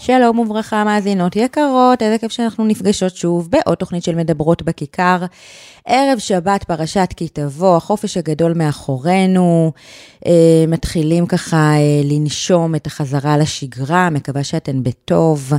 שלום 0.00 0.38
וברכה 0.38 0.84
מאזינות 0.84 1.36
יקרות, 1.36 2.02
איזה 2.02 2.18
כיף 2.18 2.32
שאנחנו 2.32 2.64
נפגשות 2.64 3.16
שוב 3.16 3.48
בעוד 3.50 3.74
תוכנית 3.74 4.04
של 4.04 4.14
מדברות 4.14 4.62
בכיכר. 4.62 5.18
ערב 5.86 6.18
שבת, 6.18 6.64
פרשת 6.64 7.08
כי 7.16 7.28
תבוא, 7.28 7.76
החופש 7.76 8.16
הגדול 8.16 8.52
מאחורינו, 8.56 9.72
אה, 10.26 10.64
מתחילים 10.68 11.26
ככה 11.26 11.56
אה, 11.56 12.00
לנשום 12.04 12.74
את 12.74 12.86
החזרה 12.86 13.36
לשגרה, 13.36 14.10
מקווה 14.10 14.44
שאתן 14.44 14.82
בטוב, 14.82 15.52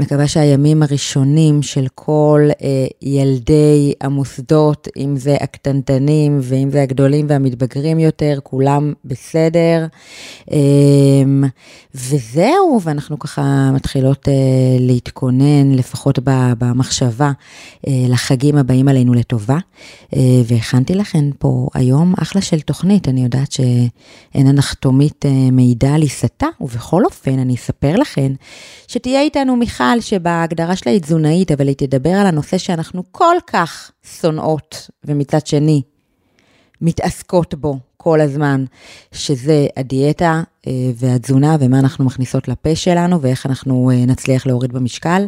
מקווה 0.00 0.28
שהימים 0.28 0.82
הראשונים 0.82 1.62
של 1.62 1.86
כל 1.94 2.48
אה, 2.62 2.86
ילדי 3.02 3.92
המוסדות, 4.00 4.88
אם 4.96 5.16
זה 5.16 5.36
הקטנטנים 5.40 6.38
ואם 6.42 6.70
זה 6.70 6.82
הגדולים 6.82 7.26
והמתבגרים 7.28 7.98
יותר, 7.98 8.38
כולם 8.42 8.92
בסדר. 9.04 9.86
אה, 10.52 10.56
וזהו, 11.94 12.80
ואנחנו 12.82 13.18
ככה 13.18 13.70
מתחילות 13.76 14.28
אה, 14.28 14.34
להתכונן, 14.80 15.72
לפחות 15.72 16.18
במחשבה, 16.58 17.32
אה, 17.88 17.92
לחגים 18.08 18.56
הבאים 18.56 18.88
עלינו 18.88 19.14
לטובה. 19.14 19.58
אה, 20.16 20.20
והכנתי 20.46 20.94
לכם 20.94 21.30
פה 21.38 21.68
היום 21.74 22.14
אחלה 22.22 22.42
של 22.42 22.60
תוכנית, 22.60 23.08
אני 23.08 23.22
יודעת 23.22 23.52
שאין 23.52 24.46
הנחתומית 24.46 25.24
מעידה 25.52 25.94
על 25.94 26.02
עיסתה, 26.02 26.46
ובכל 26.60 27.04
אופן 27.04 27.38
אני 27.38 27.54
אספר 27.54 27.96
לכם 27.96 28.34
שתהיה 28.88 29.20
איתנו 29.20 29.56
מיכל, 29.56 30.00
שבהגדרה 30.00 30.76
שלה 30.76 30.92
היא 30.92 31.00
תזונאית, 31.00 31.52
אבל 31.52 31.68
היא 31.68 31.76
תדבר 31.76 32.10
על 32.10 32.26
הנושא 32.26 32.58
שאנחנו 32.58 33.02
כל 33.12 33.36
כך 33.46 33.90
שונאות, 34.20 34.90
ומצד 35.04 35.46
שני, 35.46 35.82
מתעסקות 36.80 37.54
בו 37.54 37.78
כל 37.96 38.20
הזמן, 38.20 38.64
שזה 39.12 39.66
הדיאטה 39.76 40.42
אה, 40.66 40.72
והתזונה 40.94 41.56
ומה 41.60 41.78
אנחנו 41.78 42.04
מכניסות 42.04 42.48
לפה 42.48 42.74
שלנו 42.74 43.20
ואיך 43.20 43.46
אנחנו 43.46 43.90
נצליח 44.06 44.46
להוריד 44.46 44.72
במשקל. 44.72 45.26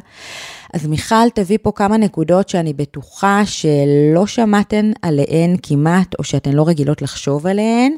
אז 0.74 0.86
מיכל 0.86 1.30
תביא 1.34 1.58
פה 1.62 1.72
כמה 1.72 1.96
נקודות 1.96 2.48
שאני 2.48 2.72
בטוחה 2.72 3.42
שלא 3.46 4.26
שמעתן 4.26 4.92
עליהן 5.02 5.56
כמעט, 5.62 6.14
או 6.18 6.24
שאתן 6.24 6.52
לא 6.52 6.68
רגילות 6.68 7.02
לחשוב 7.02 7.46
עליהן, 7.46 7.96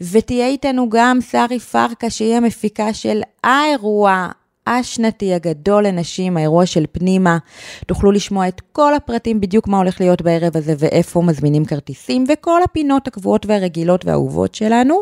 ותהיה 0.00 0.46
איתנו 0.46 0.88
גם 0.90 1.18
שרי 1.30 1.58
פרקה, 1.58 2.10
שהיא 2.10 2.34
המפיקה 2.34 2.94
של 2.94 3.20
האירוע 3.44 4.28
השנתי 4.66 5.34
הגדול 5.34 5.86
לנשים, 5.86 6.36
האירוע 6.36 6.66
של 6.66 6.84
פנימה. 6.92 7.38
תוכלו 7.86 8.12
לשמוע 8.12 8.48
את 8.48 8.60
כל 8.72 8.94
הפרטים 8.94 9.40
בדיוק 9.40 9.68
מה 9.68 9.78
הולך 9.78 10.00
להיות 10.00 10.22
בערב 10.22 10.56
הזה 10.56 10.74
ואיפה 10.78 11.22
מזמינים 11.22 11.64
כרטיסים, 11.64 12.24
וכל 12.28 12.62
הפינות 12.62 13.08
הקבועות 13.08 13.46
והרגילות 13.46 14.04
והאהובות 14.04 14.54
שלנו. 14.54 15.00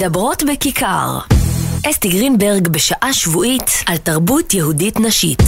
מדברות 0.00 0.42
בכיכר. 0.42 1.18
אסתי 1.90 2.08
גרינברג 2.08 2.68
בשעה 2.68 3.12
שבועית 3.12 3.70
על 3.86 3.96
תרבות 3.96 4.54
יהודית 4.54 5.00
נשית. 5.00 5.42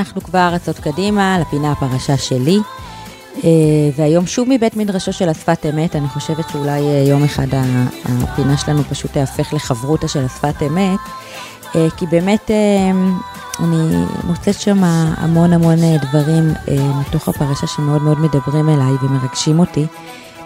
ואנחנו 0.00 0.20
כבר 0.20 0.50
רצות 0.52 0.78
קדימה 0.78 1.38
לפינה 1.40 1.72
הפרשה 1.72 2.16
שלי. 2.16 2.58
Uh, 3.36 3.42
והיום 3.96 4.26
שוב 4.26 4.48
מבית 4.50 4.76
מדרשו 4.76 5.12
של 5.12 5.28
השפת 5.28 5.66
אמת, 5.66 5.96
אני 5.96 6.08
חושבת 6.08 6.44
שאולי 6.52 6.80
uh, 6.80 7.08
יום 7.08 7.24
אחד 7.24 7.46
הפינה 8.04 8.56
שלנו 8.56 8.82
פשוט 8.84 9.12
תהפך 9.12 9.52
לחברותה 9.52 10.08
של 10.08 10.24
השפת 10.24 10.62
אמת, 10.62 10.98
uh, 11.72 11.76
כי 11.96 12.06
באמת 12.06 12.50
אני 13.58 14.04
מוצאת 14.24 14.60
שם 14.60 14.84
המון 14.84 15.52
המון 15.52 15.78
דברים 16.02 16.52
מתוך 17.00 17.28
הפרשה 17.28 17.66
שמאוד 17.66 18.02
מאוד 18.02 18.20
מדברים 18.20 18.68
אליי 18.68 18.92
ומרגשים 19.02 19.58
אותי, 19.58 19.86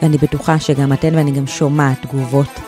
ואני 0.03 0.19
בטוחה 0.19 0.59
שגם 0.59 0.93
אתן 0.93 1.14
ואני 1.14 1.31
גם 1.31 1.47
שומעת 1.47 2.03
תגובות 2.03 2.60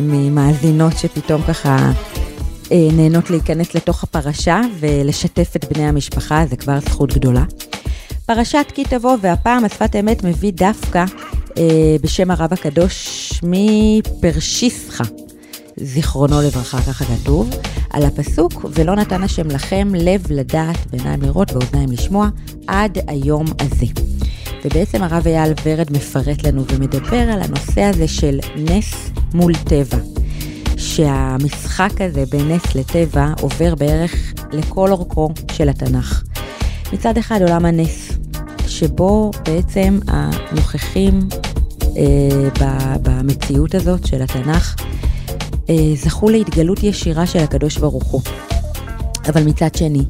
ממאזינות 0.00 0.98
שפתאום 0.98 1.42
ככה 1.42 1.76
אה, 1.76 2.17
נהנות 2.72 3.30
להיכנס 3.30 3.74
לתוך 3.74 4.02
הפרשה 4.02 4.60
ולשתף 4.80 5.56
את 5.56 5.72
בני 5.72 5.88
המשפחה, 5.88 6.46
זה 6.46 6.56
כבר 6.56 6.80
זכות 6.80 7.14
גדולה. 7.14 7.44
פרשת 8.26 8.66
כי 8.74 8.84
תבוא, 8.84 9.16
והפעם 9.20 9.64
השפת 9.64 9.96
אמת 9.96 10.24
מביא 10.24 10.52
דווקא 10.52 11.04
אה, 11.58 11.96
בשם 12.02 12.30
הרב 12.30 12.52
הקדוש 12.52 13.30
מפרשיסחה, 13.42 15.04
זיכרונו 15.76 16.42
לברכה, 16.42 16.78
ככה 16.78 17.04
כתוב, 17.04 17.50
על 17.90 18.02
הפסוק, 18.02 18.64
ולא 18.74 18.96
נתן 18.96 19.22
השם 19.22 19.46
לכם 19.46 19.88
לב 19.94 20.22
לדעת 20.30 20.76
ועיניים 20.92 21.22
לראות 21.22 21.52
ואוזניים 21.52 21.92
לשמוע 21.92 22.28
עד 22.66 22.98
היום 23.06 23.46
הזה. 23.60 23.86
ובעצם 24.64 25.02
הרב 25.02 25.26
אייל 25.26 25.52
ורד 25.64 25.92
מפרט 25.92 26.42
לנו 26.46 26.64
ומדבר 26.66 27.30
על 27.30 27.42
הנושא 27.42 27.82
הזה 27.82 28.08
של 28.08 28.38
נס 28.56 29.10
מול 29.34 29.54
טבע. 29.54 29.98
שהמשחק 30.78 32.00
הזה 32.00 32.24
בין 32.30 32.52
נס 32.52 32.74
לטבע 32.74 33.32
עובר 33.40 33.74
בערך 33.74 34.32
לכל 34.52 34.90
אורכו 34.90 35.28
של 35.52 35.68
התנ"ך. 35.68 36.22
מצד 36.92 37.18
אחד 37.18 37.42
עולם 37.42 37.64
הנס, 37.64 38.12
שבו 38.66 39.30
בעצם 39.44 39.98
הנוכחים 40.06 41.28
אה, 41.96 42.58
במציאות 43.02 43.74
הזאת 43.74 44.06
של 44.06 44.22
התנ"ך 44.22 44.76
אה, 45.70 45.74
זכו 45.94 46.30
להתגלות 46.30 46.82
ישירה 46.82 47.26
של 47.26 47.38
הקדוש 47.38 47.78
ברוך 47.78 48.04
הוא. 48.04 48.22
אבל 49.28 49.44
מצד 49.44 49.74
שני, 49.74 50.04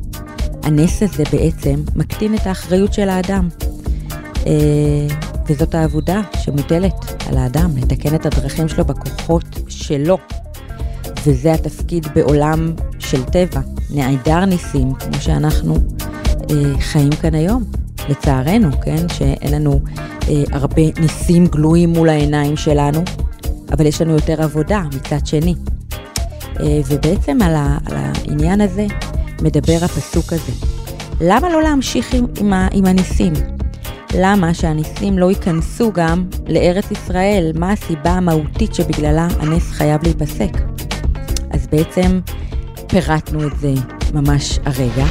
הנס 0.63 1.03
הזה 1.03 1.25
בעצם 1.33 1.83
מקטין 1.95 2.35
את 2.35 2.47
האחריות 2.47 2.93
של 2.93 3.09
האדם. 3.09 3.49
אה, 4.47 5.07
וזאת 5.47 5.75
העבודה 5.75 6.21
שמוטלת 6.41 7.23
על 7.29 7.37
האדם, 7.37 7.77
לתקן 7.77 8.15
את 8.15 8.27
הדרכים 8.27 8.69
שלו 8.69 8.85
בכוחות 8.85 9.45
שלו, 9.69 10.19
וזה 11.29 11.53
התפקיד 11.53 12.07
בעולם 12.15 12.73
של 12.99 13.25
טבע, 13.25 13.61
נעדר 13.91 14.45
ניסים, 14.45 14.95
כמו 14.95 15.21
שאנחנו 15.21 15.75
אה, 16.51 16.81
חיים 16.81 17.11
כאן 17.11 17.35
היום, 17.35 17.65
לצערנו, 18.09 18.69
כן? 18.85 19.09
שאין 19.09 19.55
לנו 19.55 19.81
אה, 20.29 20.43
הרבה 20.53 20.83
ניסים 21.01 21.47
גלויים 21.47 21.89
מול 21.89 22.09
העיניים 22.09 22.57
שלנו, 22.57 23.03
אבל 23.73 23.87
יש 23.87 24.03
לנו 24.03 24.13
יותר 24.13 24.43
עבודה 24.43 24.83
מצד 24.97 25.27
שני. 25.27 25.55
אה, 26.61 26.81
ובעצם 26.89 27.43
על, 27.43 27.55
ה, 27.55 27.79
על 27.87 27.97
העניין 27.97 28.61
הזה 28.61 28.87
מדבר 29.43 29.79
הפסוק 29.83 30.33
הזה. 30.33 30.53
למה 31.21 31.49
לא 31.49 31.63
להמשיך 31.63 32.15
עם, 32.15 32.27
עם, 32.41 32.53
ה, 32.53 32.69
עם 32.73 32.87
הניסים? 32.87 33.33
למה 34.15 34.55
שהניסים 34.55 35.19
לא 35.19 35.31
ייכנסו 35.31 35.93
גם 35.93 36.25
לארץ 36.49 36.91
ישראל? 36.91 37.53
מה 37.55 37.73
הסיבה 37.73 38.11
המהותית 38.11 38.75
שבגללה 38.75 39.29
הנס 39.41 39.71
חייב 39.71 40.03
להיפסק? 40.03 40.68
אז 41.59 41.67
בעצם 41.67 42.21
פירטנו 42.87 43.47
את 43.47 43.53
זה 43.61 43.75
ממש 44.15 44.59
הרגע. 44.65 45.05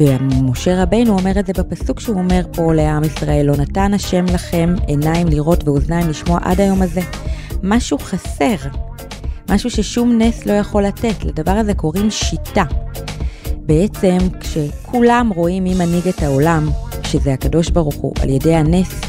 ומשה 0.00 0.82
רבינו 0.82 1.18
אומר 1.18 1.40
את 1.40 1.46
זה 1.46 1.52
בפסוק 1.52 2.00
שהוא 2.00 2.18
אומר 2.18 2.42
פה 2.52 2.74
לעם 2.74 3.04
ישראל, 3.04 3.46
לא 3.46 3.56
נתן 3.56 3.94
השם 3.94 4.24
לכם 4.24 4.74
עיניים 4.86 5.26
לראות 5.26 5.68
ואוזניים 5.68 6.08
לשמוע 6.08 6.38
עד 6.42 6.60
היום 6.60 6.82
הזה. 6.82 7.00
משהו 7.62 7.98
חסר, 7.98 8.54
משהו 9.50 9.70
ששום 9.70 10.18
נס 10.18 10.46
לא 10.46 10.52
יכול 10.52 10.82
לתת, 10.82 11.24
לדבר 11.24 11.50
הזה 11.50 11.74
קוראים 11.74 12.10
שיטה. 12.10 12.64
בעצם 13.56 14.18
כשכולם 14.40 15.30
רואים 15.34 15.64
מי 15.64 15.74
מנהיג 15.74 16.08
את 16.08 16.22
העולם, 16.22 16.68
שזה 17.02 17.32
הקדוש 17.32 17.70
ברוך 17.70 17.94
הוא, 17.94 18.12
על 18.22 18.28
ידי 18.28 18.54
הנס, 18.54 19.00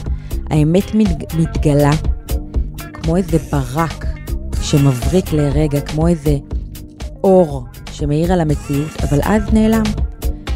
האמת 0.49 0.95
מתגלה 1.37 1.91
כמו 2.93 3.15
איזה 3.15 3.37
ברק 3.51 4.05
שמבריק 4.61 5.33
לרגע, 5.33 5.81
כמו 5.81 6.07
איזה 6.07 6.37
אור 7.23 7.63
שמאיר 7.91 8.33
על 8.33 8.41
המציאות, 8.41 9.01
אבל 9.09 9.19
אז 9.23 9.41
נעלם, 9.53 9.83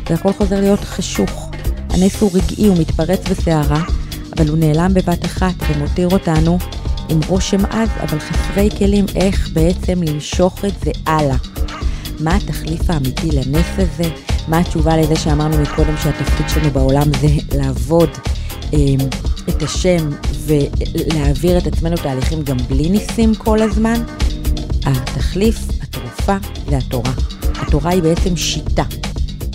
והכל 0.10 0.34
חוזר 0.34 0.60
להיות 0.60 0.80
חשוך. 0.80 1.52
הנס 1.90 2.22
הוא 2.22 2.32
רגעי, 2.34 2.68
הוא 2.68 2.78
מתפרץ 2.80 3.20
בסערה, 3.30 3.84
אבל 4.38 4.50
הוא 4.50 4.58
נעלם 4.58 4.94
בבת 4.94 5.26
אחת 5.26 5.54
ומותיר 5.70 6.10
אותנו 6.10 6.58
עם 7.10 7.20
רושם 7.28 7.66
עז, 7.66 7.90
אבל 8.00 8.20
חסרי 8.20 8.70
כלים 8.78 9.06
איך 9.16 9.50
בעצם 9.54 10.04
למשוך 10.04 10.66
את 10.66 10.74
זה 10.84 10.92
הלאה. 11.06 11.38
מה 12.20 12.36
התחליף 12.36 12.90
האמיתי 12.90 13.32
לנס 13.32 13.66
הזה? 13.78 14.10
מה 14.48 14.60
התשובה 14.60 14.98
לזה 14.98 15.16
שאמרנו 15.16 15.62
מקודם 15.62 15.98
שהתפקיד 16.04 16.50
שלנו 16.50 16.72
בעולם 16.72 17.08
זה 17.22 17.58
לעבוד 17.58 18.10
אה, 18.74 18.80
את 19.50 19.64
השם 19.64 20.10
ולהעביר 20.46 21.58
את 21.58 21.68
עצמנו 21.68 21.98
תהליכים 21.98 22.44
גם 22.44 22.58
בלי 22.58 22.90
ניסים 22.90 23.36
כל 23.36 23.62
הזמן? 23.62 24.04
התחליף, 24.86 25.58
התרופה, 25.96 26.38
זה 26.70 26.78
התורה. 26.78 27.12
התורה 27.56 27.92
היא 27.92 28.02
בעצם 28.02 28.36
שיטה, 28.36 28.84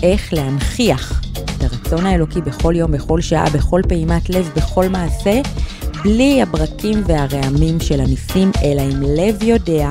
איך 0.03 0.33
להנכיח 0.33 1.21
את 1.33 1.63
הרצון 1.63 2.05
האלוקי 2.05 2.41
בכל 2.41 2.73
יום, 2.77 2.91
בכל 2.91 3.21
שעה, 3.21 3.49
בכל 3.49 3.81
פעימת 3.87 4.29
לב, 4.29 4.49
בכל 4.55 4.89
מעשה, 4.89 5.41
בלי 6.03 6.41
הברקים 6.41 7.03
והרעמים 7.05 7.79
של 7.79 7.99
הניסים, 7.99 8.51
אלא 8.63 8.81
עם 8.81 9.01
לב 9.01 9.43
יודע, 9.43 9.89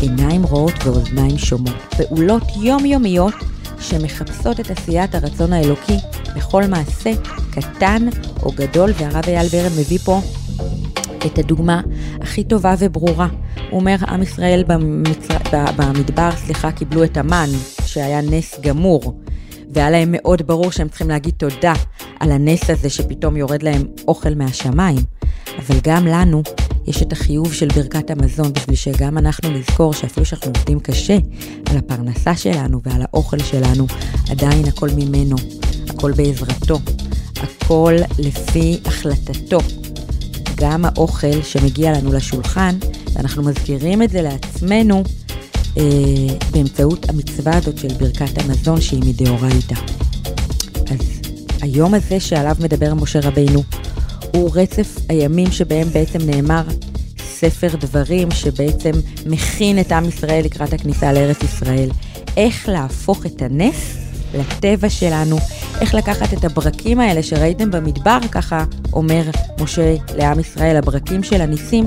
עיניים 0.00 0.42
רואות 0.42 0.74
ואוזניים 0.84 1.38
שומעות. 1.38 1.94
פעולות 1.96 2.42
יומיומיות 2.62 3.34
שמחפשות 3.80 4.60
את 4.60 4.70
עשיית 4.70 5.14
הרצון 5.14 5.52
האלוקי 5.52 5.96
בכל 6.36 6.66
מעשה, 6.66 7.12
קטן 7.50 8.08
או 8.42 8.52
גדול, 8.52 8.92
והרב 8.98 9.24
אייל 9.26 9.48
ברן 9.48 9.72
מביא 9.80 9.98
פה 9.98 10.20
את 11.26 11.38
הדוגמה 11.38 11.80
הכי 12.20 12.44
טובה 12.44 12.74
וברורה. 12.78 13.28
הוא 13.72 13.80
אומר, 13.80 13.96
עם 14.08 14.22
ישראל 14.22 14.64
במצר... 14.66 15.36
במדבר, 15.76 16.30
סליחה, 16.36 16.72
קיבלו 16.72 17.04
את 17.04 17.16
המן, 17.16 17.48
שהיה 17.86 18.20
נס 18.20 18.60
גמור, 18.60 19.20
והיה 19.70 19.90
להם 19.90 20.08
מאוד 20.12 20.42
ברור 20.46 20.72
שהם 20.72 20.88
צריכים 20.88 21.08
להגיד 21.08 21.34
תודה 21.36 21.72
על 22.20 22.32
הנס 22.32 22.70
הזה 22.70 22.90
שפתאום 22.90 23.36
יורד 23.36 23.62
להם 23.62 23.82
אוכל 24.08 24.34
מהשמיים. 24.34 24.98
אבל 25.58 25.76
גם 25.82 26.06
לנו 26.06 26.42
יש 26.86 27.02
את 27.02 27.12
החיוב 27.12 27.52
של 27.52 27.68
ברכת 27.68 28.10
המזון, 28.10 28.52
בשביל 28.52 28.76
שגם 28.76 29.18
אנחנו 29.18 29.50
נזכור 29.50 29.92
שאפילו 29.92 30.26
שאנחנו 30.26 30.52
עובדים 30.56 30.80
קשה 30.80 31.18
על 31.70 31.76
הפרנסה 31.76 32.36
שלנו 32.36 32.80
ועל 32.84 33.02
האוכל 33.02 33.38
שלנו, 33.38 33.86
עדיין 34.30 34.64
הכל 34.68 34.88
ממנו, 34.96 35.36
הכל 35.88 36.12
בעזרתו, 36.12 36.78
הכל 37.36 37.94
לפי 38.18 38.78
החלטתו. 38.84 39.58
גם 40.56 40.84
האוכל 40.84 41.42
שמגיע 41.42 41.92
לנו 41.92 42.12
לשולחן, 42.12 42.76
ואנחנו 43.12 43.42
מזכירים 43.42 44.02
את 44.02 44.10
זה 44.10 44.22
לעצמנו 44.22 45.02
אה, 45.78 45.82
באמצעות 46.50 47.08
המצווה 47.08 47.56
הזאת 47.56 47.78
של 47.78 47.88
ברכת 47.88 48.38
המזון 48.38 48.80
שהיא 48.80 49.02
מדאורייתא. 49.06 49.74
אז 50.90 51.20
היום 51.62 51.94
הזה 51.94 52.20
שעליו 52.20 52.56
מדבר 52.60 52.94
משה 52.94 53.20
רבינו, 53.22 53.62
הוא 54.34 54.50
רצף 54.54 54.96
הימים 55.08 55.50
שבהם 55.50 55.88
בעצם 55.92 56.18
נאמר 56.30 56.62
ספר 57.42 57.76
דברים 57.76 58.30
שבעצם 58.30 58.92
מכין 59.26 59.80
את 59.80 59.92
עם 59.92 60.08
ישראל 60.08 60.44
לקראת 60.44 60.72
הכניסה 60.72 61.12
לארץ 61.12 61.42
ישראל. 61.42 61.88
איך 62.36 62.68
להפוך 62.68 63.26
את 63.26 63.42
הנס 63.42 63.96
לטבע 64.34 64.90
שלנו, 64.90 65.36
איך 65.80 65.94
לקחת 65.94 66.32
את 66.32 66.44
הברקים 66.44 67.00
האלה 67.00 67.22
שראיתם 67.22 67.70
במדבר, 67.70 68.18
ככה 68.30 68.64
אומר 68.92 69.22
משה 69.60 69.96
לעם 70.16 70.40
ישראל, 70.40 70.76
הברקים 70.76 71.22
של 71.22 71.40
הניסים, 71.40 71.86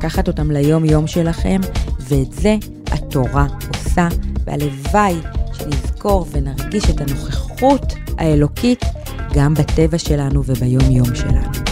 לקחת 0.00 0.28
אותם 0.28 0.50
ליום-יום 0.50 1.06
שלכם, 1.06 1.60
ואת 2.00 2.32
זה 2.32 2.56
התורה 2.86 3.46
עושה, 3.68 4.08
והלוואי 4.44 5.14
שנזכור 5.52 6.26
ונרגיש 6.32 6.90
את 6.90 7.00
הנוכחות 7.00 7.94
האלוקית 8.18 8.84
גם 9.34 9.54
בטבע 9.54 9.98
שלנו 9.98 10.42
וביום-יום 10.44 11.14
שלנו. 11.14 11.69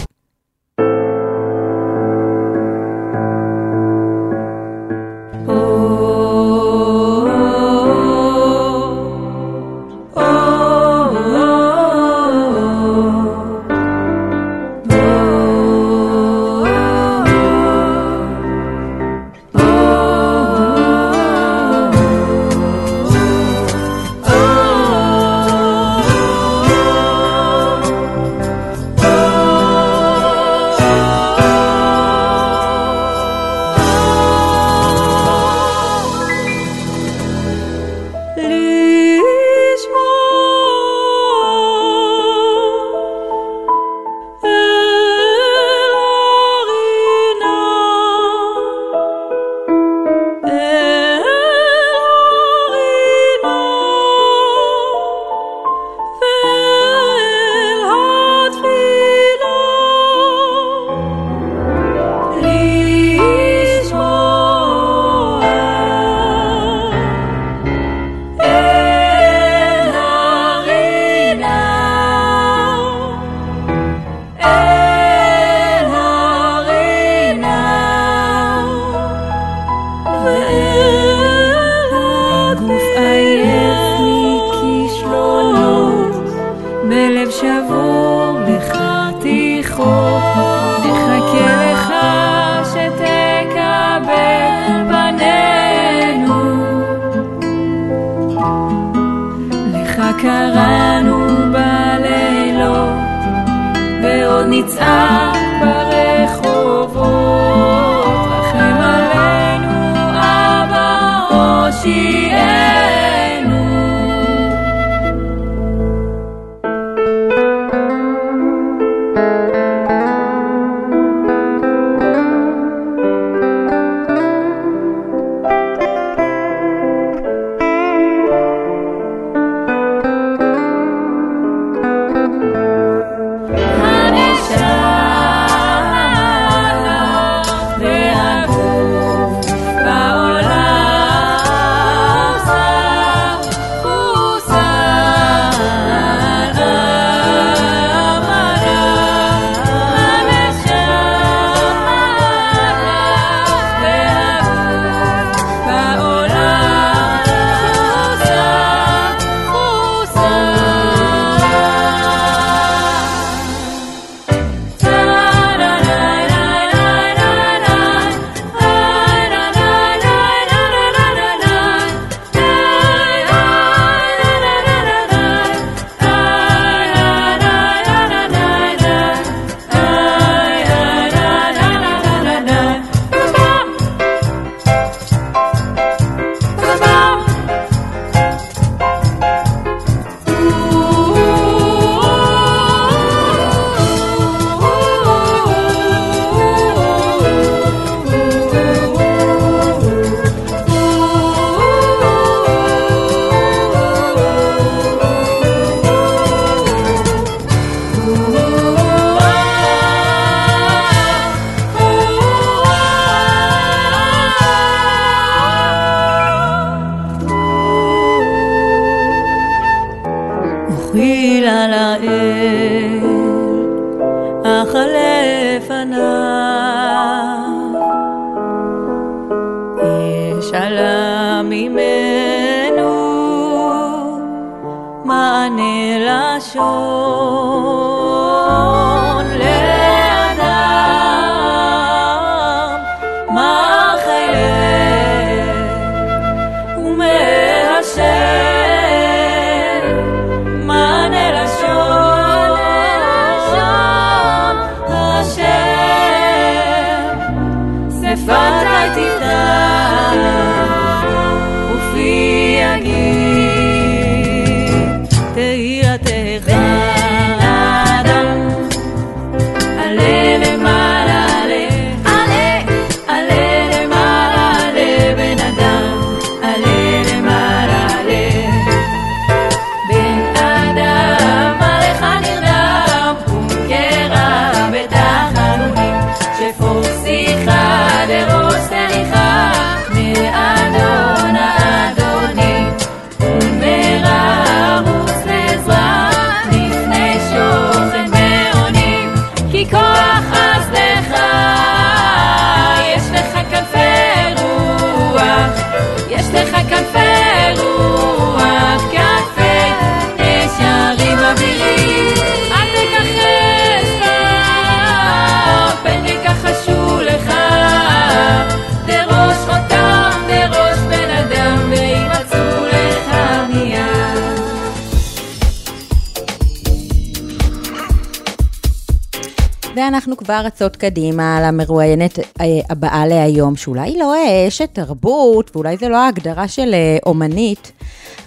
ואנחנו 329.75 330.17
כבר 330.17 330.41
רצות 330.45 330.75
קדימה 330.75 331.41
למרואיינת 331.41 332.19
אה, 332.19 332.45
הבאה 332.69 333.07
להיום, 333.07 333.55
שאולי 333.55 333.97
לא 333.99 334.15
אה, 334.15 334.47
אשת 334.47 334.69
תרבות, 334.73 335.55
ואולי 335.55 335.77
זה 335.77 335.89
לא 335.89 335.97
ההגדרה 335.97 336.47
של 336.47 336.73
אה, 336.73 336.97
אומנית, 337.05 337.71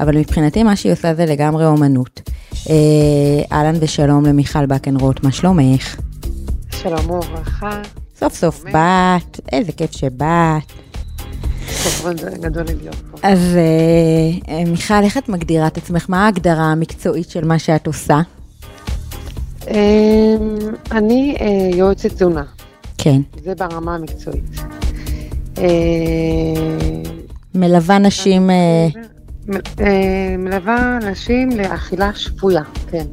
אבל 0.01 0.19
מבחינתי 0.19 0.63
מה 0.63 0.77
שהיא 0.77 0.93
עושה 0.93 1.15
זה 1.15 1.27
לגמרי 1.27 1.67
אומנות. 1.67 2.21
אה, 2.71 2.75
אהלן 3.53 3.75
ושלום 3.81 4.27
למיכל 4.27 4.67
בקנרוט, 4.67 5.25
מה 5.25 5.33
שלומך? 5.33 5.97
שלום 6.71 7.11
וברכה. 7.11 7.83
סוף 8.19 8.35
סוף 8.35 8.65
באת, 8.65 9.41
איזה 9.53 9.73
כיף 9.73 9.93
שבאת. 9.93 10.73
גדול 12.41 12.65
לי 12.67 12.75
להיות 12.75 12.97
פה. 13.11 13.19
אז 13.23 13.39
מיכל, 14.67 15.03
איך 15.03 15.19
את 15.19 15.29
מגדירה 15.29 15.67
את 15.67 15.77
עצמך? 15.77 16.07
מה 16.09 16.25
ההגדרה 16.25 16.65
המקצועית 16.65 17.31
של 17.31 17.45
מה 17.45 17.59
שאת 17.59 17.87
עושה? 17.87 18.21
אמ, 19.71 20.57
אני 20.93 21.37
אה, 21.41 21.77
יועצת 21.77 22.13
תזונה, 22.13 22.45
כן. 22.99 23.21
זה 23.45 23.55
ברמה 23.55 23.95
המקצועית. 23.95 24.45
אה, 25.59 25.65
מלווה 27.55 27.99
נשים, 27.99 28.51
אה, 28.51 28.89
אה, 29.81 30.37
מלווה 30.39 30.99
נשים 31.11 31.51
לאכילה 31.51 32.11
שפויה, 32.15 32.63
כן. 32.91 33.05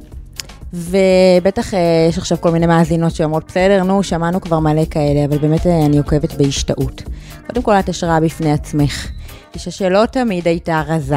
ובטח 0.73 1.73
יש 2.09 2.17
עכשיו 2.17 2.41
כל 2.41 2.51
מיני 2.51 2.65
מאזינות 2.65 3.15
שאומרות, 3.15 3.43
בסדר, 3.47 3.83
נו, 3.83 4.03
שמענו 4.03 4.41
כבר 4.41 4.59
מלא 4.59 4.85
כאלה, 4.89 5.25
אבל 5.25 5.37
באמת 5.37 5.67
אני 5.67 5.97
עוקבת 5.97 6.33
בהשתאות. 6.33 7.03
קודם 7.47 7.61
כל, 7.61 7.73
את 7.73 7.89
השראה 7.89 8.19
בפני 8.19 8.51
עצמך. 8.51 9.07
אישה 9.53 9.71
שלא 9.71 10.05
תמיד 10.05 10.47
הייתה 10.47 10.81
רזה, 10.87 11.15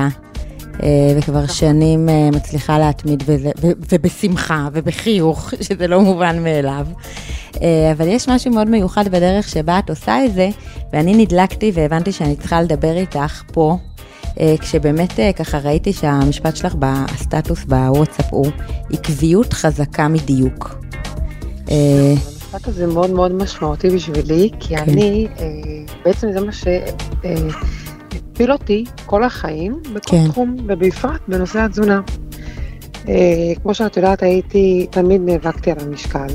וכבר 1.17 1.47
שנים 1.47 2.09
אה, 2.09 2.29
מצליחה 2.33 2.79
להתמיד 2.79 3.23
וזה, 3.27 3.51
ו- 3.61 3.73
ובשמחה 3.93 4.69
ובחיוך, 4.73 5.55
שזה 5.69 5.87
לא 5.87 6.01
מובן 6.01 6.43
מאליו. 6.43 6.87
אה, 7.63 7.93
אבל 7.93 8.09
יש 8.09 8.29
משהו 8.29 8.53
מאוד 8.53 8.69
מיוחד 8.69 9.09
בדרך 9.09 9.49
שבה 9.49 9.79
את 9.79 9.91
עושה 9.91 10.25
את 10.25 10.35
זה, 10.35 10.49
ואני 10.93 11.15
נדלקתי 11.15 11.73
והבנתי 11.75 12.13
שאני 12.13 12.37
צריכה 12.37 12.63
לדבר 12.63 12.97
איתך 12.97 13.43
פה. 13.53 13.77
אה, 14.41 14.55
כשבאמת 14.61 15.21
אה, 15.21 15.33
ככה 15.33 15.59
ראיתי 15.59 15.93
שהמשפט 15.93 16.57
שלך 16.57 16.75
בסטטוס 16.79 17.65
בוואטסאפ 17.65 18.27
הוא 18.31 18.47
עקביות 18.93 19.53
חזקה 19.53 20.09
מדיוק. 20.09 20.79
אה, 21.71 22.15
המשפט 22.53 22.69
הזה 22.69 22.87
מאוד 22.87 23.11
מאוד 23.11 23.33
משמעותי 23.33 23.91
בשבילי, 23.91 24.51
כי 24.61 24.77
כן. 24.77 24.83
אני, 24.83 25.27
אה, 25.39 25.47
בעצם 26.05 26.33
זה 26.33 26.41
מה 26.41 26.53
שהפיל 28.43 28.53
אותי 28.53 28.85
כל 29.07 29.25
החיים, 29.25 29.83
בכל 29.93 30.11
כן. 30.11 30.29
תחום, 30.29 30.57
ובפרט 30.67 31.21
בנושא 31.29 31.61
התזונה. 31.61 32.01
אה, 33.09 33.53
כמו 33.63 33.75
שאת 33.75 33.97
יודעת, 33.97 34.23
הייתי, 34.23 34.87
תמיד 34.91 35.21
נאבקתי 35.25 35.71
על 35.71 35.77
המשקל, 35.81 36.27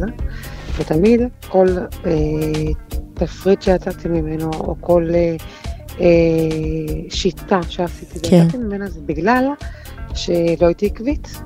ותמיד 0.78 1.22
כל 1.50 1.68
אה, 2.06 2.12
תפריט 3.14 3.62
שיצאתי 3.62 4.08
ממנו, 4.08 4.52
או 4.54 4.76
כל 4.82 5.08
אה, 5.14 5.36
אה, 6.00 6.06
שיטה 7.10 7.60
שעשיתי, 7.70 8.30
כן. 8.30 8.36
ויצאתי 8.36 8.58
ממנה 8.58 8.90
זה 8.90 9.00
בגלל 9.06 9.46
שלא 10.14 10.68
הייתי 10.68 10.86
עקבית. 10.86 11.42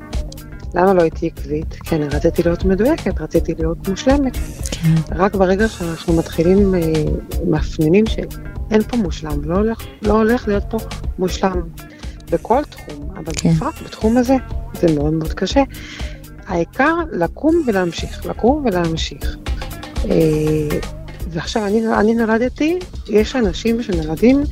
למה 0.75 0.94
לא 0.94 1.01
הייתי 1.01 1.28
עקבית? 1.28 1.74
כי 1.74 1.96
אני 1.96 2.08
רציתי 2.08 2.44
להיות 2.44 2.66
מדויקת, 2.66 3.22
רציתי 3.22 3.54
להיות 3.60 3.90
מושלמת. 3.90 4.38
כן, 4.72 5.16
רק 5.16 5.36
ברגע 5.36 5.68
שאנחנו 5.68 6.13
מתחילים, 6.13 6.75
אה, 6.75 6.82
מפנימים 7.46 8.06
שאין 8.06 8.82
פה 8.82 8.98
מושלם, 8.98 9.44
לא 9.44 9.56
הולך, 9.56 9.86
לא 10.01 10.13
הולך 10.13 10.48
להיות 10.48 10.63
פה 10.70 10.78
מושלם 11.20 11.62
בכל 12.32 12.63
תחום, 12.63 13.10
אבל 13.13 13.34
כן. 13.36 13.54
בפרט 13.54 13.74
בתחום 13.86 14.18
הזה, 14.18 14.36
זה 14.74 14.96
מאוד 14.96 15.13
מאוד 15.13 15.34
קשה. 15.34 15.63
העיקר 16.48 16.96
לקום 17.12 17.63
ולהמשיך, 17.68 18.25
לקום 18.25 18.66
ולהמשיך. 18.66 19.38
אה, 20.10 20.80
ועכשיו, 21.30 21.66
אני, 21.66 21.88
אני 21.88 22.13
נולדתי, 22.13 22.80
יש 23.10 23.36
אנשים 23.36 23.84
שנולדים 23.84 24.44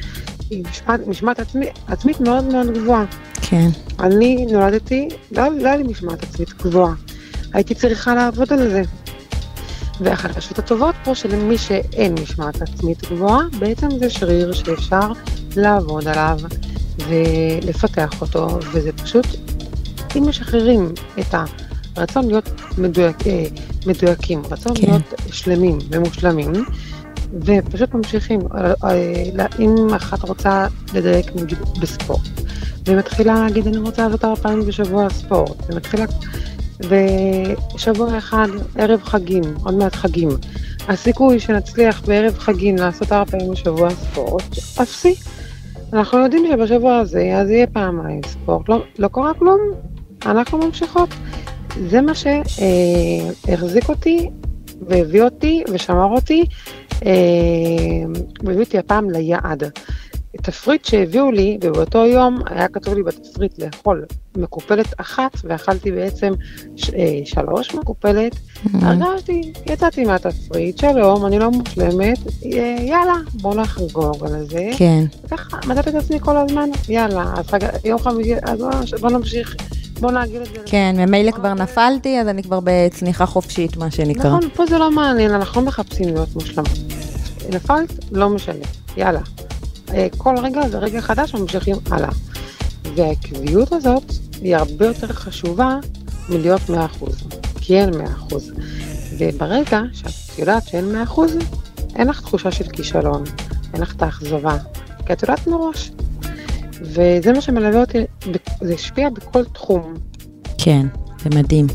משמעת, 0.51 1.07
משמעת 1.07 1.39
עצמי, 1.39 1.65
עצמית 1.87 2.19
מאוד 2.19 2.43
מאוד 2.43 2.67
גבוהה. 2.73 3.05
כן, 3.41 3.69
אני 3.99 4.45
נולדתי, 4.51 5.07
לא, 5.31 5.43
לא 5.57 5.67
היה 5.67 5.77
לי 5.77 5.83
משמעת 5.83 6.23
עצמית 6.23 6.53
גבוהה. 6.53 6.93
הייתי 7.53 7.75
צריכה 7.75 8.15
לעבוד 8.15 8.53
על 8.53 8.69
זה. 8.69 8.81
והחדשות 10.01 10.59
הטובות 10.59 10.95
פה 11.03 11.15
שלמי 11.15 11.57
שאין 11.57 12.15
משמעת 12.21 12.61
עצמית 12.61 13.11
גבוהה, 13.11 13.41
בעצם 13.59 13.87
זה 13.99 14.09
שריר 14.09 14.53
שאפשר 14.53 15.11
לעבוד 15.55 16.07
עליו 16.07 16.37
ולפתח 17.07 18.21
אותו, 18.21 18.59
וזה 18.73 18.91
פשוט, 18.91 19.25
אם 20.15 20.27
משחררים 20.27 20.93
את 21.19 21.35
הרצון 21.95 22.27
להיות 22.27 22.49
מדויק, 22.77 23.27
אה, 23.27 23.45
מדויקים, 23.85 24.41
רצון. 24.51 24.75
כן. 24.75 24.87
להיות 24.87 25.13
שלמים 25.31 25.77
ומושלמים, 25.89 26.51
ופשוט 27.33 27.93
ממשיכים, 27.93 28.39
אם 29.59 29.93
אחת 29.95 30.29
רוצה 30.29 30.67
לדייק 30.93 31.35
נגיד 31.35 31.57
בספורט, 31.81 32.21
ומתחילה 32.87 33.33
להגיד 33.33 33.67
אני 33.67 33.77
רוצה 33.77 34.05
לעשות 34.07 34.25
ארבע 34.25 34.41
פעמים 34.41 34.65
בשבוע 34.65 35.09
ספורט, 35.09 35.69
ומתחילה, 35.69 36.05
ושבוע 36.79 38.17
אחד 38.17 38.47
ערב 38.75 39.01
חגים, 39.03 39.43
עוד 39.63 39.73
מעט 39.73 39.95
חגים, 39.95 40.29
הסיכוי 40.87 41.39
שנצליח 41.39 42.01
בערב 42.07 42.37
חגים 42.37 42.75
לעשות 42.75 43.11
ארבע 43.11 43.31
פעמים 43.31 43.51
בשבוע 43.51 43.89
ספורט, 43.89 44.57
אפסי. 44.81 45.15
אנחנו 45.93 46.17
יודעים 46.17 46.43
שבשבוע 46.51 46.97
הזה 46.97 47.31
אז 47.35 47.49
יהיה 47.49 47.67
פעמיים 47.67 48.21
ספורט, 48.27 48.69
לא, 48.69 48.83
לא 48.99 49.07
קרה 49.07 49.33
כלום, 49.33 49.59
אנחנו 50.25 50.57
ממשיכות. 50.57 51.09
זה 51.89 52.01
מה 52.01 52.11
שהחזיק 52.15 53.89
אותי 53.89 54.29
והביא 54.87 55.23
אותי 55.23 55.63
ושמר 55.71 56.05
אותי, 56.05 56.45
והביא 58.43 58.63
אותי 58.63 58.77
הפעם 58.77 59.09
ליעד. 59.09 59.63
תפריט 60.41 60.85
שהביאו 60.85 61.31
לי, 61.31 61.57
ובאותו 61.63 62.05
יום 62.05 62.39
היה 62.45 62.67
כתוב 62.67 62.93
לי 62.93 63.03
בתפריט 63.03 63.59
לאכול 63.59 64.05
מקופלת 64.37 64.85
אחת, 64.97 65.31
ואכלתי 65.43 65.91
בעצם 65.91 66.33
ש, 66.75 66.89
אה, 66.89 67.21
שלוש 67.25 67.75
מקופלת, 67.75 68.35
Mm-hmm. 68.35 68.85
הרגשתי, 68.85 69.53
יצאתי 69.65 70.05
מהתפריט, 70.05 70.77
שלום, 70.77 71.25
אני 71.25 71.39
לא 71.39 71.51
מושלמת, 71.51 72.17
אה, 72.45 72.75
יאללה, 72.79 73.13
בוא 73.33 73.55
נחגוג 73.55 74.25
על 74.25 74.45
זה. 74.49 74.69
כן, 74.77 75.03
ככה, 75.31 75.57
מצאתי 75.67 75.89
את 75.89 75.95
עצמי 75.95 76.19
כל 76.19 76.37
הזמן, 76.37 76.69
יאללה, 76.89 77.33
אז. 77.35 77.45
יום 77.85 77.99
חמישי, 77.99 78.33
אז 78.43 78.59
בוא, 78.59 78.71
בוא 78.99 79.09
נמשיך, 79.09 79.55
בוא 79.99 80.11
נגיד 80.11 80.41
את 80.41 80.45
זה. 80.45 80.59
כן, 80.65 80.95
ממילא 80.97 81.31
כבר 81.31 81.53
נפלתי, 81.53 82.19
אז 82.19 82.27
אני 82.27 82.43
כבר 82.43 82.59
בצניחה 82.63 83.25
חופשית, 83.25 83.77
מה 83.77 83.91
שנקרא. 83.91 84.29
נכון, 84.29 84.49
פה 84.53 84.65
זה 84.65 84.77
לא 84.77 84.91
מעניין, 84.91 85.31
אנחנו 85.31 85.61
לא 85.61 85.67
מחפשים 85.67 86.13
להיות 86.13 86.35
מושלמות. 86.35 86.77
נפלת, 87.49 87.93
לא 88.11 88.29
משנה, 88.29 88.65
יאללה. 88.97 89.21
אה, 89.93 90.07
כל 90.17 90.35
רגע 90.43 90.69
זה 90.69 90.79
רגע 90.79 91.01
חדש 91.01 91.33
וממשיכים 91.33 91.75
הלאה. 91.91 92.09
והעקביות 92.95 93.71
הזאת 93.73 94.03
היא 94.41 94.55
הרבה 94.55 94.85
יותר 94.85 95.07
חשובה 95.07 95.77
מלהיות 96.29 96.61
100%, 96.69 96.73
כי 97.61 97.79
אין 97.79 97.89
100%. 97.93 98.35
וברגע 99.17 99.81
שאת 99.93 100.39
יודעת 100.39 100.67
שאין 100.67 101.03
100%, 101.15 101.19
אין 101.95 102.07
לך 102.07 102.21
תחושה 102.21 102.51
של 102.51 102.69
כישלון, 102.69 103.23
אין 103.73 103.81
לך 103.81 103.95
את 103.95 104.01
האכזבה, 104.01 104.57
כי 105.05 105.13
את 105.13 105.21
יודעת 105.21 105.47
מראש. 105.47 105.91
וזה 106.81 107.33
מה 107.33 107.41
שמלווה 107.41 107.81
אותי, 107.81 107.97
זה 108.61 108.73
השפיע 108.73 109.09
בכל 109.09 109.45
תחום. 109.45 109.93
כן, 110.57 110.87
זה 111.23 111.29
מדהים. 111.29 111.67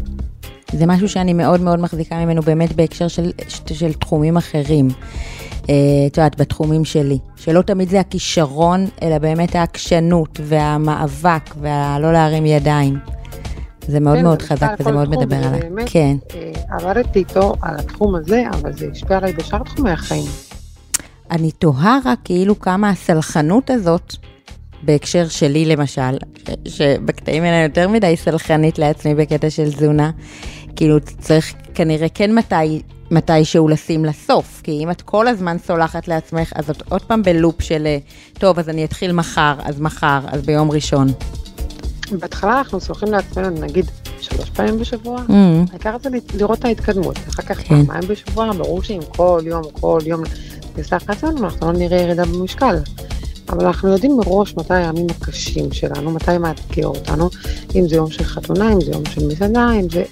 זה 0.72 0.86
משהו 0.86 1.08
שאני 1.08 1.32
מאוד 1.32 1.60
מאוד 1.60 1.80
מחזיקה 1.80 2.24
ממנו 2.24 2.42
באמת 2.42 2.72
בהקשר 2.72 3.08
של, 3.08 3.30
של 3.48 3.92
תחומים 3.92 4.36
אחרים. 4.36 4.88
אה, 5.70 5.74
את 6.06 6.16
יודעת, 6.16 6.40
בתחומים 6.40 6.84
שלי. 6.84 7.18
שלא 7.36 7.62
תמיד 7.62 7.88
זה 7.88 8.00
הכישרון, 8.00 8.86
אלא 9.02 9.18
באמת 9.18 9.54
העקשנות 9.54 10.40
והמאבק 10.42 11.54
והלא 11.60 12.12
להרים 12.12 12.46
ידיים. 12.46 12.98
זה 13.88 14.00
מאוד 14.00 14.16
כן, 14.16 14.22
מאוד 14.22 14.42
חזק 14.42 14.76
וזה 14.78 14.92
מאוד 14.92 15.08
מדבר 15.08 15.36
עליי. 15.36 15.60
באמת, 15.60 15.88
כן. 15.90 16.16
אה, 16.34 16.52
עבדתי 16.70 17.18
איתו 17.18 17.54
על 17.62 17.76
התחום 17.76 18.14
הזה, 18.14 18.42
אבל 18.52 18.72
זה 18.72 18.88
השפיע 18.92 19.16
עליי 19.16 19.32
בשאר 19.32 19.62
תחומי 19.62 19.90
החיים. 19.90 20.26
אני 21.30 21.50
תוהה 21.50 21.98
רק 22.04 22.18
כאילו 22.24 22.60
כמה 22.60 22.90
הסלחנות 22.90 23.70
הזאת, 23.70 24.16
בהקשר 24.84 25.28
שלי 25.28 25.64
למשל, 25.64 26.00
ש- 26.66 26.78
שבקטעים 26.78 27.42
האלה 27.42 27.62
יותר 27.64 27.88
מדי 27.88 28.14
סלחנית 28.16 28.78
לעצמי 28.78 29.14
בקטע 29.14 29.50
של 29.50 29.72
תזונה, 29.72 30.10
כאילו 30.76 30.96
צריך 31.20 31.54
כנראה 31.74 32.08
כן 32.08 32.34
מתי, 32.34 32.82
מתישהו 33.10 33.68
לשים 33.68 34.04
לסוף, 34.04 34.60
כי 34.64 34.70
אם 34.84 34.90
את 34.90 35.02
כל 35.02 35.28
הזמן 35.28 35.56
סולחת 35.66 36.08
לעצמך, 36.08 36.52
אז 36.54 36.70
את 36.70 36.82
עוד 36.88 37.02
פעם 37.02 37.22
בלופ 37.22 37.62
של, 37.62 37.86
טוב, 38.38 38.58
אז 38.58 38.68
אני 38.68 38.84
אתחיל 38.84 39.12
מחר, 39.12 39.54
אז 39.64 39.80
מחר, 39.80 40.20
אז 40.26 40.42
ביום 40.42 40.70
ראשון. 40.70 41.08
בהתחלה 42.12 42.58
אנחנו 42.58 42.80
סולחים 42.80 43.12
לעצמנו 43.12 43.50
נגיד 43.50 43.84
שלוש 44.20 44.50
פעמים 44.50 44.78
בשבוע, 44.78 45.18
Mm, 45.28 45.32
העיקר 45.72 45.96
זה 46.02 46.08
לראות 46.38 46.58
את 46.58 46.64
ההתקדמות, 46.64 47.16
אחר 47.28 47.42
כך 47.42 47.58
כן. 47.60 47.64
פעמיים 47.86 48.08
בשבוע, 48.08 48.52
ברור 48.52 48.82
שאם 48.82 49.00
כל 49.16 49.40
יום, 49.44 49.62
כל 49.72 50.00
יום 50.06 50.22
נסלח 50.78 51.02
לעצמנו, 51.08 51.44
אנחנו 51.44 51.72
לא 51.72 51.78
נראה 51.78 52.00
ירידה 52.00 52.24
במשקל. 52.24 52.76
אבל 53.48 53.66
אנחנו 53.66 53.88
יודעים 53.88 54.16
מראש 54.16 54.54
מתי 54.56 54.74
הימים 54.74 55.06
הקשים 55.10 55.72
שלנו, 55.72 56.10
מתי 56.10 56.38
מאתגר 56.38 56.86
אותנו, 56.86 57.30
אם 57.74 57.88
זה 57.88 57.96
יום 57.96 58.10
של 58.10 58.24
חתונה, 58.24 58.72
אם 58.72 58.80
זה 58.80 58.90
יום 58.90 59.02
של 59.10 59.26
מסעדה, 59.26 59.70
אם 59.72 59.90
זה... 59.90 60.04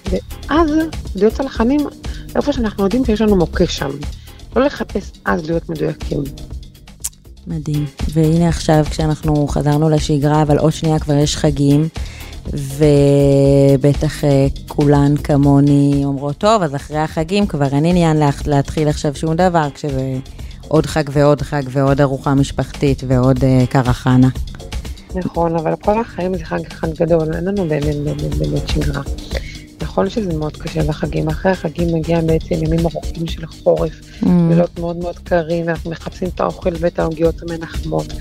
ואז 0.49 0.69
להיות 1.15 1.33
צלחנים 1.33 1.79
איפה 2.35 2.53
שאנחנו 2.53 2.83
יודעים 2.83 3.05
שיש 3.05 3.21
לנו 3.21 3.35
מוקש 3.35 3.77
שם. 3.77 3.89
לא 4.55 4.65
לחפש 4.65 5.11
אז 5.25 5.45
להיות 5.49 5.69
מדויקים. 5.69 6.23
מדהים. 7.47 7.85
והנה 8.13 8.49
עכשיו, 8.49 8.85
כשאנחנו 8.89 9.47
חזרנו 9.47 9.89
לשגרה, 9.89 10.41
אבל 10.41 10.57
עוד 10.57 10.73
שנייה 10.73 10.99
כבר 10.99 11.13
יש 11.13 11.37
חגים, 11.37 11.87
ובטח 12.47 14.23
אה, 14.23 14.47
כולן 14.67 15.17
כמוני 15.17 16.01
אומרות, 16.05 16.37
טוב, 16.37 16.61
אז 16.63 16.75
אחרי 16.75 16.97
החגים 16.97 17.47
כבר 17.47 17.65
אין 17.65 17.85
עניין 17.85 18.17
לה- 18.17 18.29
להתחיל 18.45 18.87
עכשיו 18.87 19.15
שום 19.15 19.35
דבר, 19.35 19.67
כשזה 19.73 20.17
עוד 20.67 20.85
חג 20.85 21.03
ועוד 21.11 21.41
חג 21.41 21.61
ועוד 21.69 22.01
ארוחה 22.01 22.33
משפחתית 22.33 23.03
ועוד 23.07 23.43
אה, 23.43 23.65
קרחנה. 23.69 24.29
נכון, 25.15 25.55
אבל 25.55 25.73
כל 25.81 25.99
החיים 25.99 26.37
זה 26.37 26.45
חג 26.45 26.59
אחד 26.67 26.93
גדול, 26.93 27.33
אין 27.35 27.45
לנו 27.45 27.67
באמת 27.67 27.95
באמת 28.03 28.35
באמת 28.35 28.67
שגרה. 28.67 29.01
נכון 29.81 30.09
שזה 30.09 30.33
מאוד 30.37 30.57
קשה 30.57 30.83
בחגים, 30.83 31.27
אחרי 31.29 31.51
החגים 31.51 31.95
מגיע 31.95 32.21
בעצם 32.21 32.55
ימים 32.55 32.79
ארוכים 32.79 33.27
של 33.27 33.45
חורף, 33.45 33.91
Mm, 34.23 34.25
לילות 34.49 34.79
מאוד 34.79 34.97
מאוד 34.97 35.19
קרים, 35.19 35.67
ואנחנו 35.67 35.91
מחפשים 35.91 36.27
את 36.35 36.39
האוכל 36.39 36.69
ואת 36.79 36.99
העוגיות 36.99 37.35
המנחמות, 37.41 38.13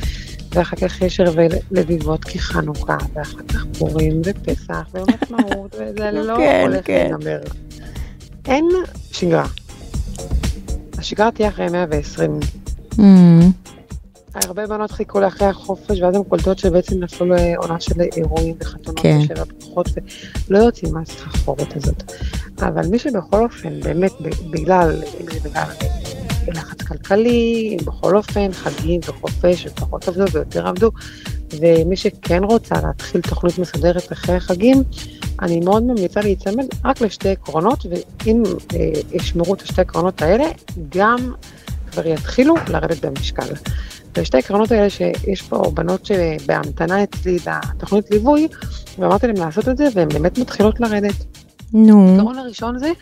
ואחר 0.55 0.77
כך 0.77 1.03
יש 1.03 1.21
ערבי 1.21 1.47
לביבות 1.71 2.25
כחנוכה, 2.25 2.97
ואחר 3.15 3.39
כך 3.49 3.65
פורים 3.79 4.21
ופסח 4.25 4.83
ויום 4.95 5.07
עצמאות, 5.21 5.75
וזה 5.75 6.11
לא 6.11 6.37
כן, 6.37 6.65
הולך 6.69 6.87
כן. 6.87 7.09
להיגמר. 7.11 7.41
אין 8.47 8.69
שגרה. 9.13 9.47
השגרה 11.03 11.31
תהיה 11.31 11.49
אחרי 11.49 11.69
120. 11.69 12.41
mm, 12.93 13.03
הרבה 14.35 14.67
בנות 14.67 14.91
חיכו 14.91 15.21
לאחרי 15.21 15.49
החופש, 15.49 16.01
ואז 16.01 16.15
הן 16.17 16.23
קולטות 16.23 16.59
שבעצם 16.59 17.03
נפלו 17.03 17.27
לעונה 17.27 17.81
של 17.81 18.01
אירועים 18.17 18.55
וחתונות 18.61 19.01
כן. 19.01 19.19
ושבע 19.23 19.45
פתוחות, 19.45 19.89
ולא 20.49 20.59
יוצאים 20.59 20.95
מהסחרחורת 20.95 21.77
הזאת. 21.77 22.13
אבל 22.59 22.87
מי 22.87 22.99
שבכל 22.99 23.45
אופן, 23.45 23.81
באמת, 23.81 24.13
בגלל, 24.51 25.03
אם 25.21 25.27
זה 25.33 25.49
בגלל 25.49 25.65
לחץ 26.49 26.83
כלכלי, 26.83 27.77
אם 27.81 27.85
בכל 27.85 28.17
אופן, 28.17 28.53
חגים 28.53 29.01
וחופש, 29.09 29.67
ופחות 29.67 30.09
עבדו 30.09 30.25
ויותר 30.33 30.67
עבדו, 30.67 30.91
ומי 31.61 31.97
שכן 31.97 32.45
רוצה 32.45 32.75
להתחיל 32.85 33.21
תוכנית 33.21 33.59
מסודרת 33.59 34.13
אחרי 34.13 34.37
החגים, 34.37 34.83
אני 35.43 35.61
מאוד 35.61 35.83
ממליצה 35.83 36.21
להיצמד 36.21 36.65
רק 36.85 37.01
לשתי 37.01 37.29
עקרונות, 37.29 37.87
ואם 37.91 38.43
אה, 38.75 38.91
ישמרו 39.13 39.55
את 39.55 39.63
השתי 39.63 39.81
עקרונות 39.81 40.23
האלה, 40.23 40.45
גם 40.89 41.33
כבר 41.91 42.07
יתחילו 42.07 42.55
לרדת 42.69 43.05
במשקל. 43.05 43.55
ושתי 44.17 44.37
העקרונות 44.37 44.73
האלה 44.73 44.91
שיש 44.91 45.43
פה 45.43 45.71
בנות 45.75 46.07
שבהמתנה 46.07 47.03
אצלי 47.03 47.39
לתוכנית 47.77 48.11
ליווי, 48.11 48.49
ואמרתי 48.99 49.27
להם 49.27 49.37
לעשות 49.37 49.69
את 49.69 49.77
זה, 49.77 49.89
והן 49.95 50.09
באמת 50.09 50.39
מתחילות 50.39 50.81
לרדת. 50.81 51.25
נו, 51.73 52.09
העיקרון 52.09 52.39
הראשון 52.39 52.79
זה, 52.79 52.93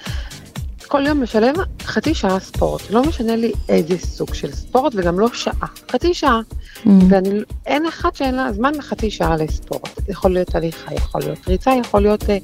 כל 0.90 1.06
יום 1.06 1.22
לשלב 1.22 1.54
חצי 1.82 2.14
שעה 2.14 2.40
ספורט. 2.40 2.90
לא 2.90 3.02
משנה 3.02 3.36
לי 3.36 3.52
איזה 3.68 3.98
סוג 3.98 4.34
של 4.34 4.52
ספורט, 4.52 4.92
וגם 4.96 5.20
לא 5.20 5.28
שעה. 5.34 5.66
חצי 5.90 6.14
שעה. 6.14 6.40
mm, 6.84 6.88
ואני, 7.08 7.30
אין 7.66 7.86
אחת 7.86 8.16
שאין 8.16 8.34
לה 8.34 8.52
זמן 8.52 8.74
לחצי 8.74 9.10
שעה 9.10 9.36
לספורט. 9.36 10.08
יכול 10.08 10.30
להיות 10.30 10.54
הליכה, 10.54 10.94
יכול 10.94 11.20
להיות 11.20 11.48
ריצה, 11.48 11.70
יכול 11.80 12.02
להיות 12.02 12.30
אה, 12.30 12.38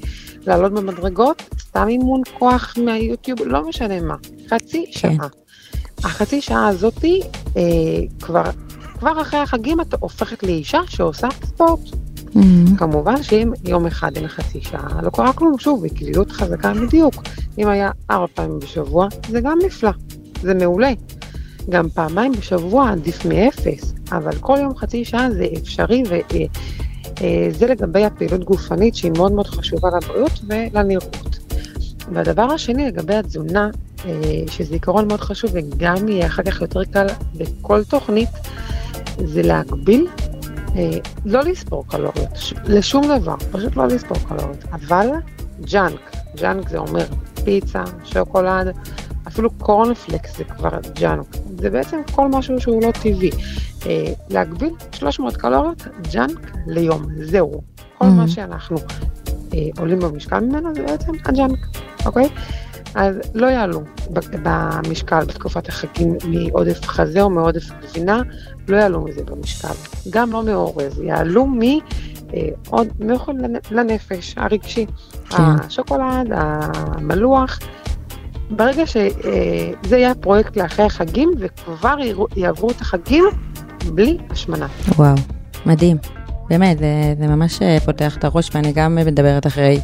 לעלות 0.45 0.73
במדרגות, 0.73 1.43
סתם 1.59 1.87
אימון 1.87 2.21
כוח 2.39 2.73
מהיוטיוב, 2.77 3.39
לא 3.45 3.69
משנה 3.69 4.01
מה. 4.01 4.15
חצי 4.49 4.85
כן. 4.93 4.99
שעה. 4.99 5.27
החצי 6.03 6.41
שעה 6.41 6.67
הזאתי, 6.67 7.21
אה, 7.57 7.61
כבר, 8.21 8.43
כבר 8.99 9.21
אחרי 9.21 9.39
החגים 9.39 9.81
את 9.81 9.93
הופכת 9.99 10.43
לאישה 10.43 10.79
שעושה 10.87 11.27
ספורט. 11.45 11.79
Mm, 12.37 12.77
כמובן 12.77 13.23
שאם 13.23 13.51
יום 13.65 13.85
אחד 13.85 14.11
אין 14.15 14.27
חצי 14.27 14.61
שעה, 14.61 15.01
לא 15.01 15.09
קרה 15.09 15.33
כלום, 15.33 15.59
שוב, 15.59 15.83
בקלילות 15.85 16.31
חזקה 16.31 16.73
בדיוק. 16.73 17.23
אם 17.57 17.67
היה 17.67 17.91
ארבע 18.11 18.27
פעמים 18.33 18.59
בשבוע, 18.59 19.07
זה 19.29 19.41
גם 19.41 19.57
נפלא, 19.65 19.91
זה 20.41 20.53
מעולה. 20.53 20.91
גם 21.69 21.89
פעמיים 21.89 22.31
בשבוע 22.31 22.91
עדיף 22.91 23.25
מאפס, 23.25 23.93
אבל 24.11 24.35
כל 24.39 24.57
יום 24.61 24.77
חצי 24.77 25.05
שעה 25.05 25.31
זה 25.31 25.45
אפשרי, 25.57 26.03
וזה 26.07 27.67
לגבי 27.67 28.05
הפעילות 28.05 28.43
גופנית 28.43 28.95
שהיא 28.95 29.11
מאוד 29.17 29.31
מאוד 29.31 29.47
חשובה 29.47 29.89
לבריאות 29.97 30.39
ולנראות. 30.47 31.37
והדבר 32.13 32.43
השני 32.43 32.87
לגבי 32.87 33.15
התזונה, 33.15 33.69
אה, 34.05 34.11
שזה 34.47 34.73
עיקרון 34.73 35.07
מאוד 35.07 35.19
חשוב 35.19 35.51
וגם 35.53 36.07
יהיה 36.07 36.27
אחר 36.27 36.43
כך 36.43 36.61
יותר 36.61 36.83
קל 36.83 37.07
בכל 37.35 37.83
תוכנית, 37.83 38.29
זה 39.25 39.41
להגביל 39.41 40.07
אה, 40.07 40.36
לא 41.25 41.41
לספור 41.43 41.85
קלוריות, 41.87 42.29
לשום 42.65 43.03
דבר, 43.17 43.35
פשוט 43.51 43.75
לא 43.75 43.87
לספור 43.87 44.17
קלוריות, 44.27 44.63
אבל 44.71 45.07
ג'אנק, 45.61 46.11
ג'אנק 46.35 46.69
זה 46.69 46.77
אומר 46.77 47.05
פיצה, 47.45 47.83
שוקולד, 48.03 48.75
אפילו 49.27 49.51
קורנפלקס 49.51 50.37
זה 50.37 50.43
כבר 50.43 50.69
ג'אנק, 50.93 51.25
זה 51.61 51.69
בעצם 51.69 51.97
כל 52.11 52.27
משהו 52.27 52.61
שהוא 52.61 52.81
לא 52.83 52.91
טבעי. 52.91 53.29
אה, 53.85 54.13
להגביל 54.29 54.69
300 54.91 55.37
קלוריות 55.37 55.87
ג'אנק 56.11 56.51
ליום, 56.67 57.05
זהו. 57.21 57.61
כל 57.97 58.05
Mhm. 58.05 58.09
מה 58.09 58.27
שאנחנו 58.27 58.77
אה, 59.53 59.59
עולים 59.79 59.99
במשקל 59.99 60.39
ממנו 60.39 60.75
זה 60.75 60.83
בעצם 60.83 61.11
הג'אנק, 61.25 61.59
אוקיי? 62.05 62.29
אז 62.97 63.15
לא 63.33 63.47
יעלו 63.47 63.81
במשקל 64.43 65.25
בתקופת 65.25 65.69
החגים 65.69 66.17
מעודף 66.27 66.85
חזה 66.85 67.21
או 67.21 67.29
מעודף 67.29 67.63
גבינה, 67.83 68.21
לא 68.67 68.77
יעלו 68.77 69.01
מזה 69.01 69.21
במשקל. 69.23 69.73
גם 70.09 70.31
לא 70.31 70.43
מאורז, 70.43 70.99
יעלו 71.01 71.45
מ... 71.45 71.61
אה, 71.61 72.39
עוד 72.69 72.87
מאוכל 72.99 73.31
לנ- 73.31 73.71
לנפש 73.71 74.33
הרגשי, 74.37 74.85
כן. 75.29 75.43
השוקולד, 75.43 76.27
המלוח. 76.31 77.59
ברגע 78.51 78.85
שזה 78.87 79.97
יהיה 79.97 80.11
הפרויקט 80.11 80.57
לאחרי 80.57 80.85
החגים 80.85 81.31
וכבר 81.39 81.95
יעברו 82.35 82.69
את 82.71 82.81
החגים 82.81 83.23
בלי 83.93 84.17
השמנה. 84.29 84.67
וואו, 84.95 85.15
מדהים. 85.65 85.97
באמת, 86.49 86.77
זה, 86.77 86.85
זה 87.19 87.27
ממש 87.27 87.61
אה, 87.61 87.77
פותח 87.85 88.17
את 88.17 88.23
הראש, 88.23 88.49
ואני 88.53 88.71
גם 88.73 88.95
מדברת 88.95 89.47
אחרי 89.47 89.79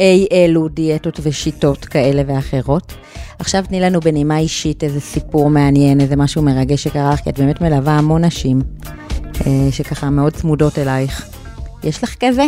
אי 0.00 0.26
אלו 0.32 0.68
דיאטות 0.68 1.20
ושיטות 1.22 1.84
כאלה 1.84 2.22
ואחרות. 2.26 2.92
עכשיו 3.38 3.64
תני 3.68 3.80
לנו 3.80 4.00
בנימה 4.00 4.38
אישית 4.38 4.84
איזה 4.84 5.00
סיפור 5.00 5.50
מעניין, 5.50 6.00
איזה 6.00 6.16
משהו 6.16 6.42
מרגש 6.42 6.84
שקרה 6.84 7.12
לך, 7.12 7.20
כי 7.20 7.30
את 7.30 7.38
באמת 7.38 7.60
מלווה 7.60 7.92
המון 7.92 8.24
נשים 8.24 8.60
אה, 9.46 9.68
שככה 9.70 10.10
מאוד 10.10 10.32
צמודות 10.32 10.78
אלייך. 10.78 11.28
יש 11.84 12.04
לך 12.04 12.14
כזה? 12.20 12.44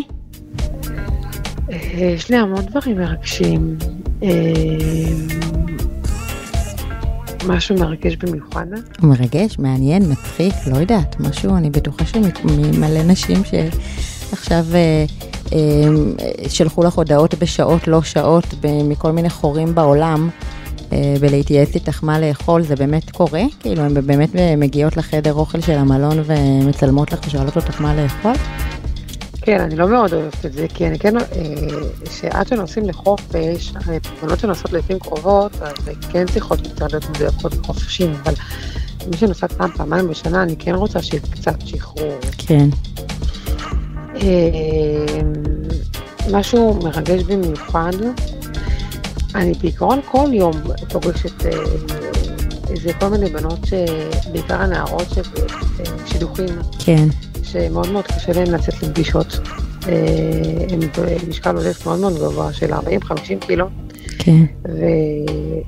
אה, 1.71 1.77
יש 2.17 2.29
לי 2.31 2.37
המון 2.37 2.67
דברים 2.67 2.97
מרגשים. 2.97 3.77
אה, 4.23 4.29
משהו 7.47 7.77
מרגש 7.77 8.17
במיוחד? 8.17 8.67
מרגש, 9.03 9.59
מעניין, 9.59 10.03
מצחיק, 10.11 10.55
לא 10.67 10.77
יודעת, 10.77 11.21
משהו, 11.21 11.57
אני 11.57 11.71
בטוחה 11.71 12.05
שמלא 12.07 13.03
נשים 13.03 13.43
שעכשיו 13.45 14.65
אה, 14.75 15.05
שלחו 16.49 16.83
לך 16.83 16.95
הודעות 16.95 17.35
בשעות 17.35 17.89
לא 17.89 18.03
שעות 18.03 18.45
מכל 18.85 19.13
מיני 19.13 19.31
חורים 19.31 19.75
בעולם. 19.75 20.31
אה, 20.93 21.15
ולהתייעץ 21.21 21.75
איתך 21.75 22.05
מה 22.05 22.21
לאכול, 22.21 22.63
זה 22.63 22.77
באמת 22.77 23.11
קורה? 23.11 23.43
כאילו, 23.61 23.83
הן 23.83 24.07
באמת 24.07 24.31
מגיעות 24.57 24.97
לחדר 24.97 25.35
אוכל 25.35 25.61
של 25.61 25.73
המלון 25.73 26.23
ומצלמות 26.27 27.13
לך 27.13 27.19
ושואלות 27.27 27.57
אותך 27.57 27.81
מה 27.81 27.95
לאכול? 27.95 28.33
כן, 29.43 29.61
אני 29.61 29.77
לא 29.77 29.89
מאוד 29.89 30.13
אוהבת 30.13 30.47
את 30.47 30.53
זה, 30.53 30.67
כי 30.75 30.87
אני 30.87 30.99
כן, 30.99 31.17
אה, 31.17 31.23
שעד 32.11 32.49
שנוסעים 32.49 32.89
לחופש, 32.89 33.73
פתרונות 34.03 34.39
שנוסעות 34.39 34.73
לעיתים 34.73 34.99
קרובות, 34.99 35.53
אז 35.63 35.91
כן 36.11 36.27
צריכות 36.27 36.59
יותר 36.65 36.87
להיות 36.87 37.11
מדויקות 37.11 37.55
בחופשים, 37.55 38.13
אבל 38.23 38.35
מי 39.11 39.17
שנוסעת 39.17 39.53
פעם, 39.53 39.71
פעמיים 39.77 40.09
בשנה, 40.09 40.43
אני 40.43 40.57
כן 40.57 40.75
רוצה 40.75 41.03
שיהיה 41.03 41.23
קצת 41.23 41.57
שחרור. 41.67 42.19
כן. 42.39 42.69
אה, 44.17 45.21
משהו 46.33 46.75
מרגש 46.83 47.23
במיוחד, 47.23 47.93
אני 49.35 49.53
בעיקרון 49.61 50.01
כל 50.11 50.29
יום 50.33 50.53
פוגשת 50.89 51.47
איזה 52.71 52.93
כל 52.93 53.09
מיני 53.09 53.31
בנות, 53.31 53.61
בעיקר 54.33 54.63
הנערות 54.63 55.07
שבשידוכים. 55.11 56.49
כן. 56.79 57.07
שמאוד 57.43 57.91
מאוד 57.91 58.07
קשה 58.07 58.33
להם 58.33 58.55
לצאת 58.55 58.83
לפגישות. 58.83 59.39
הם 60.71 60.81
במשקל 61.27 61.57
עודף 61.57 61.87
מאוד 61.87 62.01
מאוד 62.01 62.15
גבוה 62.15 62.53
של 62.53 62.73
40-50 62.73 62.77
קילו. 63.41 63.67
כן. 64.19 64.45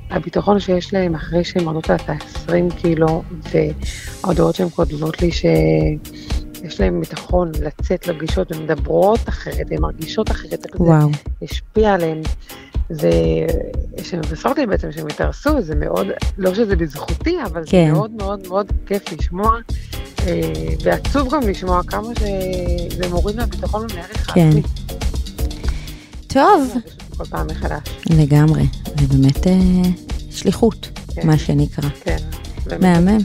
והביטחון 0.09 0.59
שיש 0.59 0.93
להם 0.93 1.15
אחרי 1.15 1.43
שהן 1.43 1.65
עונות 1.65 1.91
את 1.91 2.09
ה-20 2.09 2.75
קילו, 2.81 3.23
וההודעות 4.23 4.55
שהן 4.55 4.69
כותבות 4.69 5.21
לי 5.21 5.29
שיש 6.75 6.81
להם 6.81 6.99
ביטחון 6.99 7.51
לצאת 7.61 8.07
לפגישות, 8.07 8.51
הן 8.51 8.63
מדברות 8.63 9.29
אחרת, 9.29 9.71
הן 9.71 9.81
מרגישות 9.81 10.31
אחרת, 10.31 10.65
וואו. 10.79 11.09
זה 11.11 11.17
השפיע 11.41 11.93
עליהן. 11.93 12.21
ושהן 12.89 14.19
מבשרות 14.19 14.57
לי 14.57 14.65
בעצם 14.65 14.91
שהם 14.91 15.07
התארסו, 15.07 15.61
זה 15.61 15.75
מאוד, 15.75 16.07
לא 16.37 16.55
שזה 16.55 16.75
בזכותי, 16.75 17.35
אבל 17.43 17.63
כן. 17.65 17.85
זה 17.87 17.91
מאוד 17.91 18.11
מאוד 18.11 18.47
מאוד 18.47 18.71
כיף 18.85 19.11
לשמוע. 19.11 19.57
אה, 20.27 20.41
ועצוב 20.83 21.33
גם 21.33 21.41
לשמוע 21.49 21.83
כמה 21.83 22.07
שזה 22.19 23.09
מוריד 23.09 23.35
מהביטחון 23.35 23.85
ומערך 23.91 24.31
כן. 24.33 24.41
העצמי. 24.41 24.61
טוב. 26.27 26.73
כל 27.17 27.25
פעם 27.25 27.47
מחדש. 27.47 27.89
לגמרי, 28.09 28.63
זה 28.99 29.07
באמת 29.07 29.47
אה, 29.47 29.53
שליחות, 30.29 30.87
כן. 31.15 31.27
מה 31.27 31.37
שנקרא. 31.37 31.89
כן. 32.03 32.17
מהמם. 32.81 33.17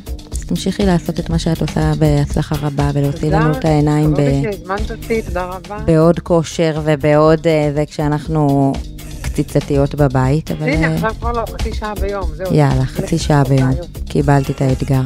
תמשיכי 0.50 0.86
לעשות 0.86 1.20
את 1.20 1.30
מה 1.30 1.38
שאת 1.38 1.60
עושה 1.62 1.92
בהצלחה 1.98 2.54
רבה 2.62 2.90
ולהוציא 2.94 3.30
לנו 3.30 3.52
את 3.58 3.64
העיניים 3.64 4.14
ב... 4.14 4.16
תודה 4.16 4.52
שהזמנת 4.52 4.90
אותי, 4.90 5.22
תודה 5.22 5.44
רבה. 5.44 5.78
בעוד 5.84 6.18
כושר 6.20 6.80
ובעוד 6.84 7.46
אה, 7.46 7.70
זה 7.74 7.84
כשאנחנו 7.86 8.72
קציצתיות 9.22 9.94
בבית, 9.94 10.50
אבל... 10.50 10.68
הנה, 10.68 10.94
עכשיו 10.94 11.14
כבר 11.20 11.32
לא, 11.32 11.44
חצי 11.52 11.74
שעה 11.74 11.94
ביום, 11.94 12.30
זהו. 12.34 12.54
יאללה, 12.54 12.84
חצי 12.84 13.18
שעה 13.18 13.44
ביום. 13.44 13.70
קיבלתי 14.08 14.52
את 14.52 14.60
האתגר. 14.60 15.02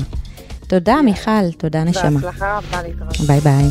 תודה, 0.67 0.97
מיכל, 1.05 1.51
תודה 1.59 1.85
נשמה. 1.85 2.11
בהצלחה 2.11 2.59
רבה 2.59 2.83
להתראות. 2.83 3.21
ביי 3.21 3.41
ביי. 3.41 3.65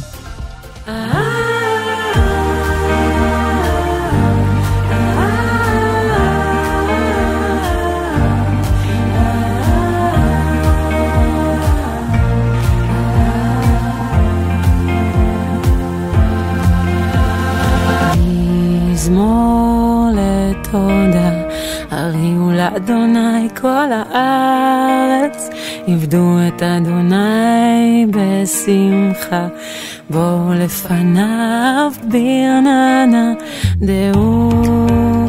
מזמור 19.04 20.08
לתודה, 20.12 21.32
הריעו 21.92 22.52
לאדוני 22.52 23.50
כל 23.62 23.88
הארץ. 23.92 25.50
עבדו 25.88 26.38
את 26.48 26.64
אדוני 26.64 28.06
בשמחה, 28.10 29.48
בואו 30.10 30.54
לפניו 30.54 31.92
ברננה, 32.04 33.34
דעו 33.76 34.50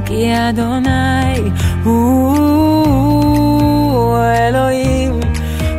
כי 0.04 0.32
אדוני 0.48 1.50
הוא 1.84 2.16
אלוהים, 4.18 5.20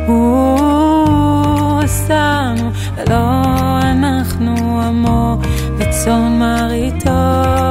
הוא 0.06 1.80
עשנו, 1.82 2.70
ולא 2.96 3.42
אנחנו 3.82 4.80
עמו 4.80 5.36
וצאן 5.78 6.38
מרעיתו. 6.38 7.65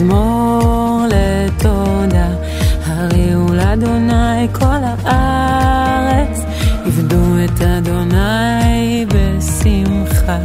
נזמור 0.00 1.02
לתודה. 1.08 2.28
אדוני 3.72 4.48
כל 4.52 4.80
הארץ, 5.04 6.40
עבדו 6.86 7.44
את 7.44 7.60
אדוני 7.60 9.06
בשמחה. 9.08 10.38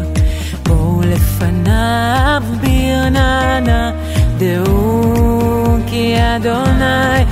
בואו 0.63 1.01
לפניו 1.01 2.43
ברננה, 2.61 3.91
דעו 4.37 5.77
כי 5.87 6.15
אדוני 6.35 7.25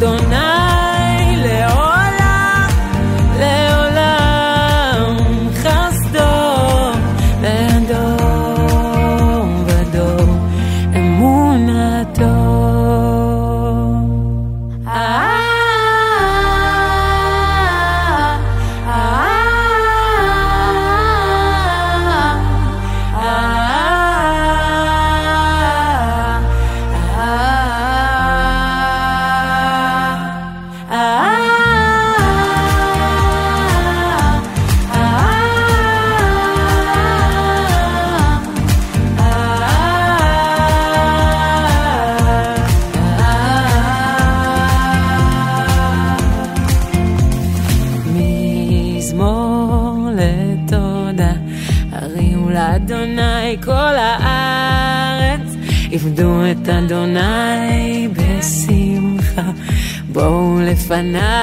כי 0.00 0.27
בואו 61.02 61.37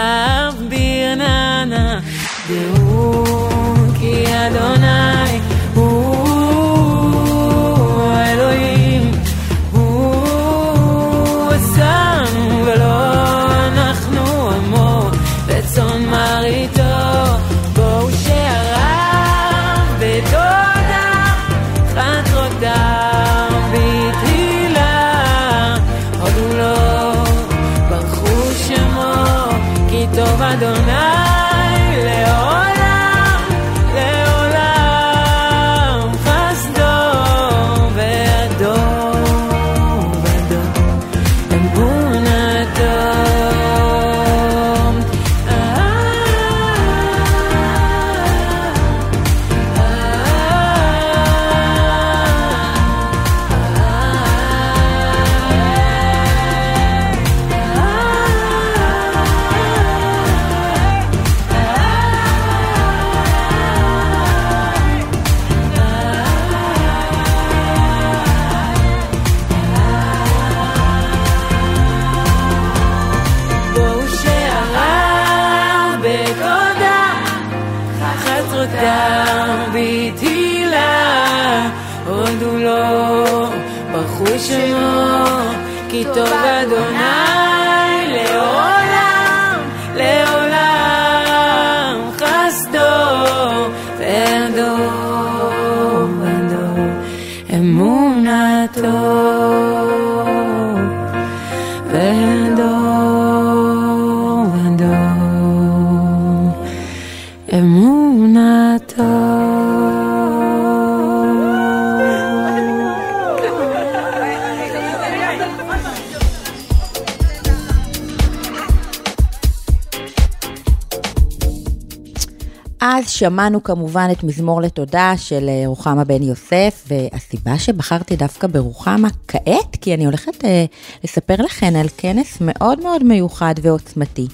שמענו 123.16 123.64
כמובן 123.64 124.08
את 124.12 124.24
מזמור 124.24 124.62
לתודה 124.62 125.14
של 125.18 125.50
אה, 125.50 125.64
רוחמה 125.66 126.04
בן 126.04 126.24
יוסף, 126.24 126.88
והסיבה 126.88 127.60
שבחרתי 127.60 128.16
דווקא 128.16 128.48
ברוחמה 128.48 129.08
כעת, 129.28 129.76
כי 129.82 129.94
אני 129.94 130.06
הולכת 130.06 130.46
אה, 130.46 130.66
לספר 131.04 131.36
לכן 131.36 131.76
על 131.76 131.88
כנס 131.98 132.38
מאוד 132.42 132.80
מאוד 132.80 133.04
מיוחד 133.04 133.54
ועוצמתי. 133.62 134.28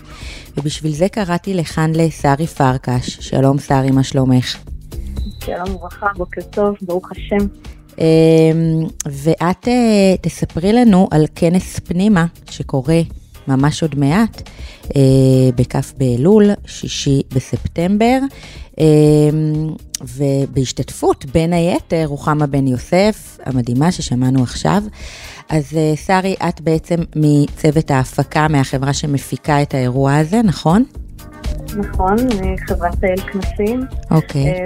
ובשביל 0.58 0.92
זה 0.92 1.10
קראתי 1.10 1.54
לכאן 1.54 1.92
לשרי 1.96 2.48
פרקש. 2.48 3.10
שלום 3.10 3.60
שרי, 3.60 3.92
מה 3.92 4.04
שלומך? 4.04 4.58
שלום 5.46 5.76
וברכה, 5.76 6.08
בוקר 6.18 6.42
טוב, 6.42 6.76
ברוך 6.82 7.12
השם. 7.12 7.48
אה, 8.00 8.06
ואת 9.06 9.68
אה, 9.68 10.16
תספרי 10.22 10.74
לנו 10.74 11.08
על 11.12 11.26
כנס 11.36 11.80
פנימה 11.80 12.26
שקורה 12.50 13.02
ממש 13.48 13.82
עוד 13.82 14.00
מעט, 14.00 14.50
אה, 14.96 15.02
בכ' 15.56 15.76
באלול, 15.98 16.50
שישי 16.66 17.22
בספטמבר, 17.34 18.20
אה, 18.80 18.86
ובהשתתפות 20.02 21.26
בין 21.26 21.54
היתר 21.54 22.06
רוחמה 22.06 22.48
בן 22.48 22.68
יוסף 22.68 23.38
המדהימה 23.46 23.92
ששמענו 23.92 24.44
עכשיו. 24.44 24.84
אז 25.50 25.64
אה, 25.78 25.94
שרי, 26.06 26.36
את 26.50 26.62
בעצם 26.62 26.96
מצוות 27.16 27.92
ההפקה 27.92 28.48
מהחברה 28.48 28.94
שמפיקה 28.94 29.62
את 29.62 29.74
האירוע 29.74 30.16
הזה, 30.16 30.42
נכון? 30.42 30.84
נכון, 31.78 32.16
אה, 32.20 32.54
חברת 32.68 33.04
האל 33.04 33.18
כנסים. 33.18 33.82
אוקיי. 34.12 34.50
אה, 34.50 34.64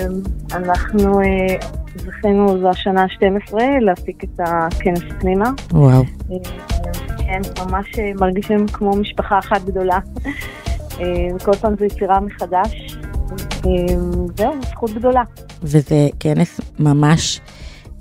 אנחנו 0.54 1.22
אה, 1.22 1.68
זכינו 1.96 2.60
זו 2.60 2.70
השנה 2.70 3.02
ה-12 3.02 3.54
להפיק 3.82 4.24
את 4.24 4.40
הכנס 4.40 5.02
פנימה. 5.20 5.50
וואו. 5.72 6.04
כן, 7.18 7.42
ממש 7.66 7.86
מרגישים 8.20 8.68
כמו 8.68 8.92
משפחה 8.92 9.40
אחת 9.40 9.62
גדולה. 9.66 10.00
וכל 11.36 11.54
פעם 11.54 11.76
זו 11.80 11.86
יצירה 11.86 12.20
מחדש. 12.20 12.98
זהו, 14.38 14.54
זכות 14.70 14.92
גדולה. 14.94 15.24
וזה 15.64 16.08
כנס 16.20 16.62
ממש 16.80 17.42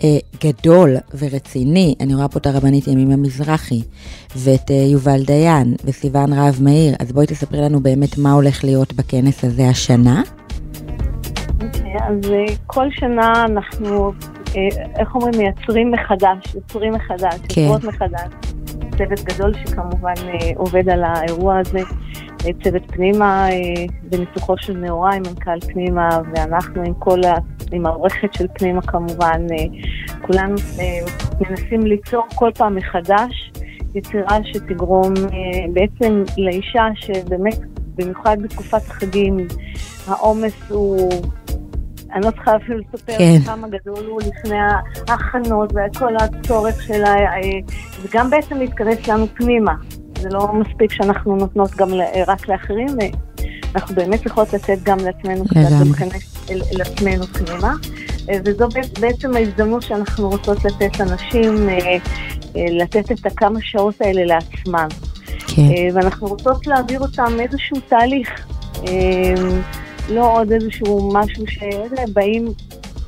אה, 0.03 0.19
גדול 0.45 0.97
ורציני. 1.19 1.95
אני 2.01 2.15
רואה 2.15 2.29
פה 2.29 2.39
את 2.39 2.47
הרבנית 2.47 2.87
ימימה 2.87 3.17
מזרחי, 3.17 3.83
ואת 4.37 4.71
אה, 4.71 4.77
יובל 4.77 5.25
דיין, 5.25 5.75
וסיון 5.85 6.33
רהב 6.33 6.63
מאיר. 6.63 6.95
אז 6.99 7.13
בואי 7.13 7.27
תספרי 7.27 7.61
לנו 7.61 7.81
באמת 7.81 8.19
מה 8.19 8.33
הולך 8.33 8.65
להיות 8.65 8.93
בכנס 8.93 9.45
הזה 9.45 9.69
השנה. 9.69 10.23
אוקיי, 11.63 11.95
אז 12.09 12.31
אה, 12.31 12.55
כל 12.67 12.87
שנה 12.91 13.45
אנחנו, 13.45 14.13
אה, 14.57 14.69
איך 14.99 15.15
אומרים, 15.15 15.33
מייצרים 15.39 15.91
מחדש, 15.91 16.55
יוצרים 16.55 16.93
מחדש, 16.93 17.41
כן. 17.49 17.61
יוצרות 17.61 17.85
מחדש. 17.85 18.33
צוות 18.99 19.21
גדול 19.25 19.53
שכמובן 19.55 20.15
אה, 20.29 20.51
עובד 20.57 20.89
על 20.89 21.05
האירוע 21.05 21.59
הזה, 21.59 21.79
אה, 22.47 22.51
צוות 22.65 22.83
פנימה 22.87 23.49
אה, 23.51 23.85
בניצוחו 24.03 24.55
של 24.59 24.77
נאורי, 24.77 25.19
מנכ"ל 25.19 25.61
פנימה, 25.73 26.09
ואנחנו 26.35 26.83
עם 26.83 26.95
כל 26.95 27.25
ה... 27.25 27.35
עם 27.73 27.87
העורכת 27.87 28.35
של 28.35 28.47
פנימה 28.55 28.83
כמובן, 28.83 29.47
כולנו 30.23 30.55
מנסים 31.41 31.81
ליצור 31.81 32.23
כל 32.35 32.51
פעם 32.55 32.75
מחדש 32.75 33.53
יצירה 33.95 34.39
שתגרום 34.45 35.13
בעצם 35.73 36.23
לאישה 36.39 36.85
שבאמת, 36.95 37.59
במיוחד 37.95 38.37
בתקופת 38.43 38.83
החגים, 38.89 39.37
העומס 40.07 40.71
הוא 40.71 41.11
אני 42.15 42.27
לא 42.27 42.31
צריכה 42.31 42.57
אפילו 42.57 42.79
לספר 42.79 43.19
כן. 43.19 43.39
כמה 43.47 43.69
גדול 43.69 44.07
הוא 44.07 44.21
לפני 44.21 44.57
ההכנות 45.09 45.73
וכל 45.73 46.15
הצורך 46.17 46.83
שלה, 46.83 47.15
אה, 47.15 47.41
וגם 48.03 48.31
בעצם 48.31 48.59
להתכנס 48.59 49.09
לנו 49.09 49.27
פנימה. 49.35 49.73
זה 50.19 50.29
לא 50.29 50.53
מספיק 50.53 50.93
שאנחנו 50.93 51.37
נותנות 51.37 51.71
גם 51.77 51.91
ל- 51.91 52.03
רק 52.27 52.49
לאחרים, 52.49 52.89
אה, 53.03 53.07
אנחנו 53.75 53.95
באמת 53.95 54.23
צריכות 54.23 54.53
לתת 54.53 54.79
גם 54.83 54.99
לעצמנו 54.99 55.45
קצת 55.45 55.57
לגמרי. 55.57 55.75
ולהיכנס 55.83 56.51
אל, 56.51 56.61
אל 56.73 56.81
עצמנו 56.83 57.25
פנימה. 57.27 57.73
אה, 58.31 58.39
וזו 58.45 58.69
בעצ- 58.69 59.01
בעצם 59.01 59.37
ההזדמנות 59.37 59.83
שאנחנו 59.83 60.29
רוצות 60.29 60.65
לתת 60.65 61.01
לנשים, 61.01 61.69
אה, 61.69 61.79
אה, 62.57 62.65
לתת 62.81 63.13
את 63.13 63.27
הכמה 63.27 63.59
שעות 63.63 63.95
האלה 64.01 64.25
לעצמן. 64.25 64.89
כן. 65.47 65.63
אה, 65.63 65.89
ואנחנו 65.95 66.27
רוצות 66.27 66.67
להעביר 66.67 67.01
אותם 67.01 67.41
איזשהו 67.41 67.77
תהליך. 67.89 68.47
לא 70.09 70.41
עוד 70.41 70.53
איזשהו 70.53 71.11
משהו 71.15 71.45
שבאים, 71.47 72.49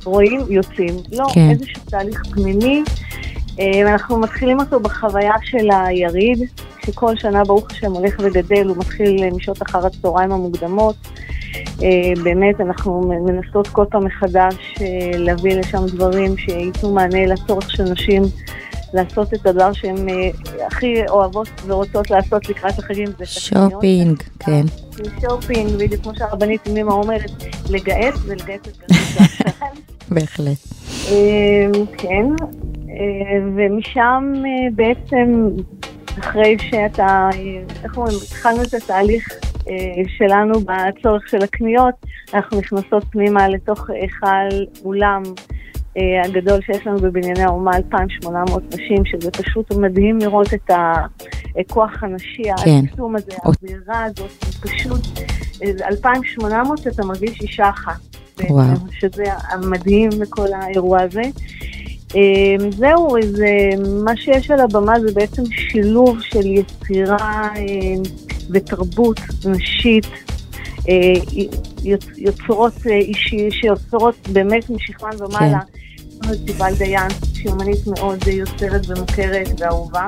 רואים, 0.03 0.41
יוצאים. 0.49 0.95
לא, 1.11 1.25
כן. 1.33 1.49
איזשהו 1.49 1.81
תהליך 1.89 2.21
פנימי. 2.31 2.83
אה, 3.59 3.81
ואנחנו 3.85 4.19
מתחילים 4.19 4.59
אותו 4.59 4.79
בחוויה 4.79 5.33
של 5.43 5.67
היריד, 5.71 6.39
שכל 6.85 7.15
שנה, 7.15 7.43
ברוך 7.43 7.71
השם, 7.71 7.91
הולך 7.91 8.15
וגדל, 8.19 8.67
הוא 8.67 8.77
מתחיל 8.77 9.23
אה, 9.23 9.29
משעות 9.31 9.61
אחר 9.61 9.85
הצהריים 9.85 10.31
המוקדמות. 10.31 10.95
אה, 11.83 12.13
באמת, 12.23 12.61
אנחנו 12.61 13.13
מנסות 13.25 13.67
כל 13.67 13.85
פעם 13.89 14.05
מחדש 14.05 14.55
להביא 15.13 15.55
לשם 15.55 15.85
דברים 15.87 16.37
שייתנו 16.37 16.93
מענה 16.93 17.25
לצורך 17.25 17.71
של 17.71 17.83
נשים 17.83 18.23
לעשות 18.93 19.33
את 19.33 19.45
הדבר 19.45 19.73
שהן 19.73 20.09
אה, 20.09 20.29
הכי 20.67 21.07
אוהבות 21.09 21.47
ורוצות 21.65 22.09
לעשות 22.11 22.49
לקראת 22.49 22.79
החגים. 22.79 23.07
שופינג, 23.23 24.23
כן. 24.39 24.65
שופינג, 25.21 25.71
בדיוק 25.71 26.03
כמו 26.03 26.15
שהרבנית 26.15 26.67
מימה 26.67 26.93
אומרת, 26.93 27.31
לגהץ 27.69 28.15
ולגהץ 28.25 28.67
את 28.67 28.77
גדול 28.77 28.97
בהחלט. 30.15 30.57
כן, 31.97 32.25
אה, 32.89 33.39
ומשם 33.55 34.33
אה, 34.35 34.67
בעצם, 34.75 35.49
אחרי 36.19 36.57
שאתה, 36.59 37.29
אה, 37.33 37.63
איך 37.83 37.97
אומרים, 37.97 38.17
התחלנו 38.27 38.61
את 38.63 38.73
התהליך 38.73 39.27
אה, 39.69 39.73
שלנו 40.17 40.53
בצורך 40.59 41.27
של 41.29 41.43
הקניות, 41.43 41.95
אנחנו 42.33 42.59
נכנסות 42.59 43.03
פנימה 43.11 43.47
לתוך 43.47 43.89
היכל 43.89 44.65
אולם 44.85 45.23
אה, 45.25 45.31
הגדול 46.25 46.59
שיש 46.61 46.87
לנו 46.87 46.97
בבנייני 46.97 47.43
האומה, 47.43 47.77
2,800 47.77 48.75
נשים, 48.75 49.05
שזה 49.05 49.31
פשוט 49.31 49.73
מדהים 49.73 50.19
לראות 50.19 50.53
את 50.53 50.71
הכוח 51.59 52.03
הנשי, 52.03 52.43
כן. 52.65 52.81
העצום 52.85 53.15
הזה, 53.15 53.31
האווירה 53.43 54.03
הזאת, 54.03 54.31
פשוט 54.61 55.01
אה, 55.63 55.87
2,800 55.87 56.77
שאתה 56.77 57.05
מרגיש 57.05 57.41
אישה 57.41 57.69
אחת. 57.69 57.99
וואו. 58.49 58.65
שזה 58.99 59.23
המדהים 59.51 60.09
בכל 60.19 60.47
האירוע 60.53 61.01
הזה. 61.01 61.21
אה, 62.15 62.69
זהו, 62.71 63.07
זה, 63.21 63.69
מה 64.03 64.17
שיש 64.17 64.51
על 64.51 64.59
הבמה 64.59 64.99
זה 64.99 65.13
בעצם 65.13 65.43
שילוב 65.51 66.21
של 66.21 66.45
יצירה 66.45 67.49
אה, 67.55 68.11
ותרבות 68.49 69.19
נשית, 69.45 70.05
אה, 70.05 70.36
יוצרות 72.17 72.73
אה, 72.87 72.95
אישי, 72.95 73.51
שיוצרות 73.51 74.15
באמת 74.31 74.69
משכמן 74.69 75.09
ומעלה. 75.19 75.59
את 76.19 76.37
סיבל 76.47 76.73
דיין, 76.77 77.11
שהיא 77.33 77.51
אומנית 77.51 77.87
מאוד 77.87 78.19
אה, 78.27 78.33
יוצרת 78.33 78.81
ומוכרת 78.89 79.47
ואהובה. 79.61 80.07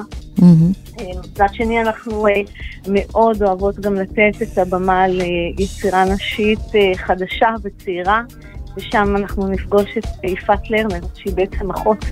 אה, 0.99 1.05
מצד 1.19 1.47
שני, 1.53 1.81
אנחנו 1.81 2.27
אה, 2.27 2.33
מאוד 2.87 3.43
אוהבות 3.43 3.79
גם 3.79 3.95
לתת 3.95 4.41
את 4.41 4.57
הבמה 4.57 5.07
ליצירה 5.07 6.05
נשית 6.05 6.75
אה, 6.75 6.91
חדשה 6.95 7.49
וצעירה, 7.63 8.21
ושם 8.77 9.15
אנחנו 9.15 9.47
נפגוש 9.47 9.97
את 9.97 10.23
יפעת 10.23 10.69
לרנר, 10.69 11.07
שהיא 11.15 11.35
בעצם 11.35 11.71
אחות 11.71 12.05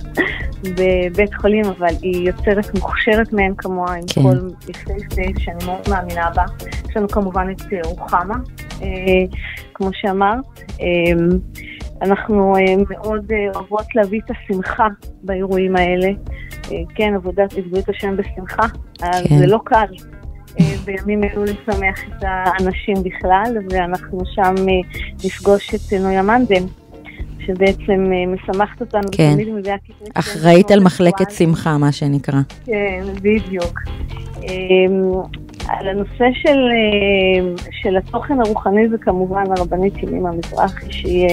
בבית 0.64 1.34
חולים, 1.34 1.64
אבל 1.64 1.94
היא 2.02 2.28
יוצרת 2.28 2.74
מוכשרת 2.74 3.32
מאין 3.32 3.54
כמוה, 3.58 3.94
עם 3.94 4.02
כן. 4.14 4.22
כל 4.22 4.36
יפהפה 4.68 5.22
שאני 5.38 5.64
מאוד 5.66 5.88
מאמינה 5.90 6.30
בה. 6.34 6.44
יש 6.88 6.96
לנו 6.96 7.08
כמובן 7.08 7.46
את 7.50 7.72
אה, 7.72 7.78
רוחמה, 7.84 8.34
אה, 8.82 8.86
כמו 9.74 9.90
שאמרת. 9.92 10.60
אה, 10.80 10.86
אנחנו 12.02 12.56
אה, 12.56 12.74
מאוד 12.90 13.32
אוהבות 13.54 13.94
להביא 13.94 14.20
את 14.24 14.30
השמחה 14.30 14.86
באירועים 15.22 15.76
האלה. 15.76 16.08
כן, 16.94 17.14
עבודת 17.14 17.52
עבדו 17.52 17.78
את 17.78 17.88
השם 17.88 18.16
בשמחה, 18.16 18.66
אז 19.02 19.26
כן. 19.28 19.38
זה 19.38 19.46
לא 19.46 19.58
קל. 19.64 19.86
בימים 20.84 21.24
אלו 21.24 21.44
לשמח 21.44 22.00
את 22.08 22.22
האנשים 22.22 22.94
בכלל, 23.02 23.56
ואנחנו 23.70 24.20
שם 24.34 24.54
נפגוש 25.24 25.74
את 25.74 25.92
נויה 26.00 26.22
מנדל. 26.22 26.62
שבעצם 27.46 28.10
משמחת 28.34 28.80
אותנו, 28.80 29.08
כן. 29.12 29.30
ותמיד 29.32 29.48
מביאה 29.48 29.76
כיסוי. 29.84 30.08
אחראית 30.14 30.70
על 30.70 30.80
מחלקת 30.80 31.30
שמחה, 31.30 31.78
מה 31.78 31.92
שנקרא. 31.92 32.40
כן, 32.64 33.04
בדיוק. 33.22 33.80
על 35.68 35.88
הנושא 35.88 36.24
של, 36.42 36.58
של 37.82 37.96
התוכן 37.96 38.40
הרוחני 38.40 38.88
זה 38.88 38.96
כמובן 38.98 39.44
הרבנית 39.56 40.02
ימימה 40.02 40.30
מזרחי, 40.32 40.92
שהיא, 40.92 41.28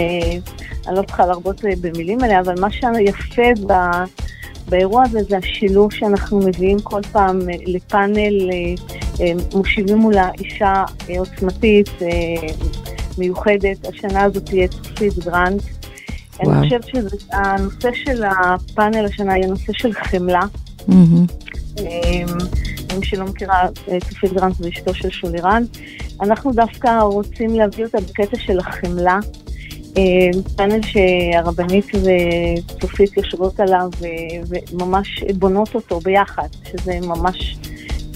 אני 0.88 0.96
לא 0.96 1.02
צריכה 1.02 1.26
להרבות 1.26 1.62
במילים 1.82 2.24
עליה, 2.24 2.40
אבל 2.40 2.54
מה 2.62 2.72
שיפה 2.72 3.66
ב... 3.68 3.74
באירוע 4.70 5.04
הזה 5.04 5.24
זה 5.24 5.38
השילוב 5.38 5.94
שאנחנו 5.94 6.40
מביאים 6.40 6.78
כל 6.84 7.02
פעם 7.12 7.40
לפאנל, 7.66 8.50
מושיבים 9.56 9.98
מולה 9.98 10.30
אישה 10.40 10.84
עוצמתית, 11.18 11.90
מיוחדת, 13.18 13.88
השנה 13.88 14.24
הזאת 14.24 14.46
תהיה 14.46 14.68
צופית 14.68 15.14
גרנט. 15.18 15.62
וואו. 16.44 16.52
אני 16.52 16.64
חושבת 16.64 16.86
שהנושא 16.88 17.90
של 17.94 18.24
הפאנל 18.24 19.06
השנה 19.06 19.38
יהיה 19.38 19.48
נושא 19.48 19.74
של 19.74 19.94
חמלה. 19.94 20.42
Mm-hmm. 20.80 21.82
מי 23.00 23.06
שלא 23.06 23.26
מכירה, 23.26 23.68
צופית 24.10 24.34
גרנט 24.34 24.56
ואשתו 24.60 24.94
של 24.94 25.10
שולירן. 25.10 25.64
אנחנו 26.22 26.52
דווקא 26.52 27.00
רוצים 27.02 27.50
להביא 27.50 27.86
אותה 27.86 27.98
בקטע 27.98 28.38
של 28.40 28.60
החמלה. 28.60 29.20
פאנל 30.56 30.80
שהרבנית 30.82 31.86
וצופית 31.96 33.18
יושבות 33.18 33.60
עליו 33.60 33.90
וממש 34.48 35.24
בונות 35.24 35.76
אותו 35.76 36.00
ביחד, 36.00 36.48
שזה 36.72 37.00
ממש 37.02 37.58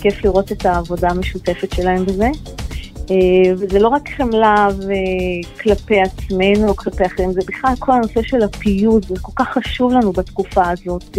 כיף 0.02 0.26
לראות 0.26 0.52
את 0.52 0.66
העבודה 0.66 1.10
המשותפת 1.10 1.72
שלהם 1.76 2.06
בזה. 2.06 2.30
וזה 3.58 3.80
לא 3.80 3.88
רק 3.88 4.10
חמלה 4.18 4.68
כלפי 5.62 6.02
עצמנו 6.02 6.68
או 6.68 6.76
כלפי 6.76 7.06
אחרים, 7.06 7.34
זה 7.34 7.42
בכלל 7.48 7.74
כל 7.80 7.92
הנושא 7.92 8.22
של 8.24 8.42
הפיוט, 8.42 9.04
זה 9.08 9.16
כל 9.22 9.32
כך 9.36 9.50
חשוב 9.54 9.92
לנו 9.92 10.12
בתקופה 10.12 10.70
הזאת, 10.70 11.18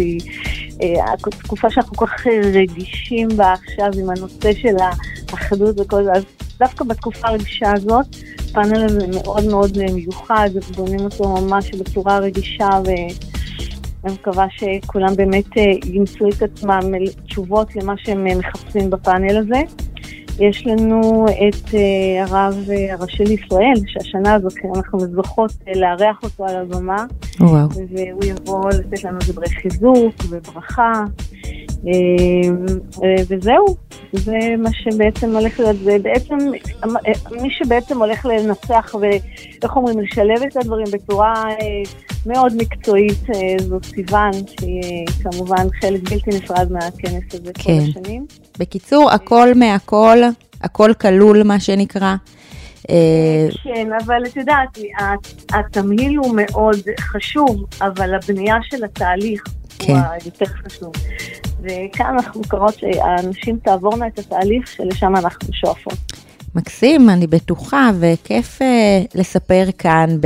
התקופה 1.13 1.69
שאנחנו 1.69 1.95
כל 1.95 2.05
כך 2.05 2.27
רגישים 2.53 3.27
בה 3.35 3.53
עכשיו 3.53 3.89
עם 3.99 4.09
הנושא 4.09 4.53
של 4.53 4.75
האחדות 5.31 5.79
וכל 5.79 6.03
זה, 6.03 6.11
אז 6.11 6.23
דווקא 6.59 6.85
בתקופה 6.85 7.27
הרגישה 7.27 7.71
הזאת, 7.75 8.05
הפאנל 8.49 8.85
הזה 8.85 9.07
מאוד 9.07 9.45
מאוד 9.45 9.77
מיוחד, 9.93 10.49
בונים 10.75 10.99
אותו 10.99 11.35
ממש 11.41 11.71
בצורה 11.71 12.19
רגישה 12.19 12.69
ואני 12.85 14.13
מקווה 14.13 14.45
שכולם 14.49 15.15
באמת 15.15 15.57
ימצאו 15.85 16.29
את 16.29 16.41
עצמם 16.41 16.81
תשובות 17.25 17.75
למה 17.75 17.93
שהם 17.97 18.27
מחפשים 18.39 18.89
בפאנל 18.89 19.37
הזה. 19.37 19.61
יש 20.39 20.67
לנו 20.67 21.25
את 21.27 21.67
uh, 21.67 21.75
הרב 22.31 22.55
uh, 22.67 22.93
הראשי 22.93 23.23
לישראל, 23.23 23.73
שהשנה 23.87 24.33
הזאת 24.33 24.53
אנחנו 24.75 24.99
זוכות 24.99 25.51
uh, 25.51 25.77
לארח 25.77 26.23
אותו 26.23 26.45
על 26.45 26.55
הבמה. 26.55 27.05
וואו. 27.39 27.69
והוא 27.69 28.23
יבוא 28.23 28.69
לתת 28.69 29.03
לנו 29.03 29.19
דברי 29.27 29.49
חיזוק 29.49 30.15
וברכה. 30.29 31.03
Uh, 31.81 31.85
uh, 32.95 33.01
וזהו, 33.27 33.65
זה 34.13 34.37
מה 34.57 34.69
שבעצם 34.73 35.35
הולך 35.35 35.59
להיות, 35.59 35.75
זה 35.83 35.97
בעצם, 36.01 36.37
מי 37.31 37.49
שבעצם 37.51 38.01
הולך 38.01 38.25
לנצח 38.25 38.95
ואיך 39.01 39.75
אומרים, 39.75 39.99
לשלב 39.99 40.43
את 40.47 40.57
הדברים 40.57 40.85
בצורה 40.91 41.43
uh, 41.59 41.89
מאוד 42.25 42.53
מקצועית, 42.57 43.23
זאת 43.59 43.85
סיוון, 43.85 44.31
שהיא 44.31 45.05
כמובן 45.23 45.67
חלק 45.81 46.09
בלתי 46.09 46.29
נפרד 46.29 46.71
מהכנס 46.71 47.23
הזה 47.33 47.51
כן. 47.53 47.63
כל 47.63 47.99
השנים. 47.99 48.25
בקיצור, 48.59 49.11
הכל 49.11 49.53
מהכל, 49.55 50.17
הכל 50.61 50.91
כלול, 50.99 51.43
מה 51.43 51.59
שנקרא. 51.59 52.15
אה, 52.89 53.47
כן, 53.63 53.87
אבל 54.05 54.25
את 54.25 54.35
יודעת, 54.35 54.77
התמהיל 55.53 56.17
הוא 56.17 56.35
מאוד 56.35 56.79
חשוב, 56.99 57.65
אבל 57.81 58.13
הבנייה 58.13 58.55
של 58.63 58.83
התהליך 58.83 59.43
כן. 59.79 59.93
הוא 59.93 60.01
היותר 60.11 60.45
חשוב. 60.45 60.91
וכאן 61.61 62.15
אנחנו 62.19 62.41
קוראות 62.47 62.75
שהאנשים 62.79 63.57
תעבורנה 63.63 64.07
את 64.07 64.19
התהליך 64.19 64.67
שלשם 64.67 65.15
אנחנו 65.15 65.53
שואפות. 65.53 65.97
מקסים, 66.55 67.09
אני 67.09 67.27
בטוחה, 67.27 67.89
וכיף 67.99 68.59
uh, 68.61 68.65
לספר 69.15 69.65
כאן 69.77 70.17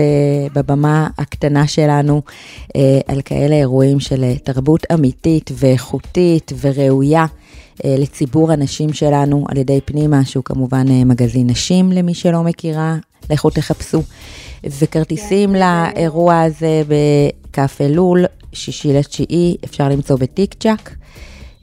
בבמה 0.53 1.07
הקטנה 1.17 1.67
שלנו 1.67 2.21
uh, 2.67 2.71
על 3.07 3.21
כאלה 3.21 3.55
אירועים 3.55 3.99
של 3.99 4.33
תרבות 4.43 4.85
אמיתית 4.93 5.51
ואיכותית 5.53 6.51
וראויה. 6.61 7.25
אה, 7.85 7.95
לציבור 7.97 8.51
הנשים 8.51 8.93
שלנו 8.93 9.45
על 9.49 9.57
ידי 9.57 9.79
פנימה, 9.85 10.25
שהוא 10.25 10.43
כמובן 10.43 10.85
אה, 10.89 11.05
מגזין 11.05 11.49
נשים 11.49 11.91
למי 11.91 12.13
שלא 12.13 12.43
מכירה, 12.43 12.95
לכו 13.29 13.49
תחפשו. 13.49 14.01
וכרטיסים 14.63 15.49
כן, 15.53 15.59
לאירוע 15.95 16.41
הזה 16.41 16.81
בכף 16.87 17.81
אלול, 17.81 18.25
שישי 18.55 18.93
לתשיעי, 18.93 19.57
אפשר 19.65 19.89
למצוא 19.89 20.17
בטיק 20.19 20.53
צ'אק. 20.53 20.95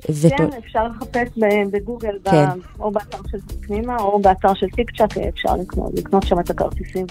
כן, 0.06 0.48
אפשר 0.58 0.88
לחפש 0.88 1.38
בגוגל, 1.70 2.18
כן. 2.24 2.48
או 2.80 2.90
באתר 2.90 3.18
של 3.30 3.38
פנימה 3.66 3.96
או 3.96 4.18
באתר 4.18 4.54
של 4.54 4.66
טיק 4.66 4.90
צ'אק, 4.96 5.18
אפשר 5.18 5.56
לקנות, 5.56 5.90
לקנות 5.94 6.26
שם 6.26 6.40
את 6.40 6.50
הכרטיסים. 6.50 7.06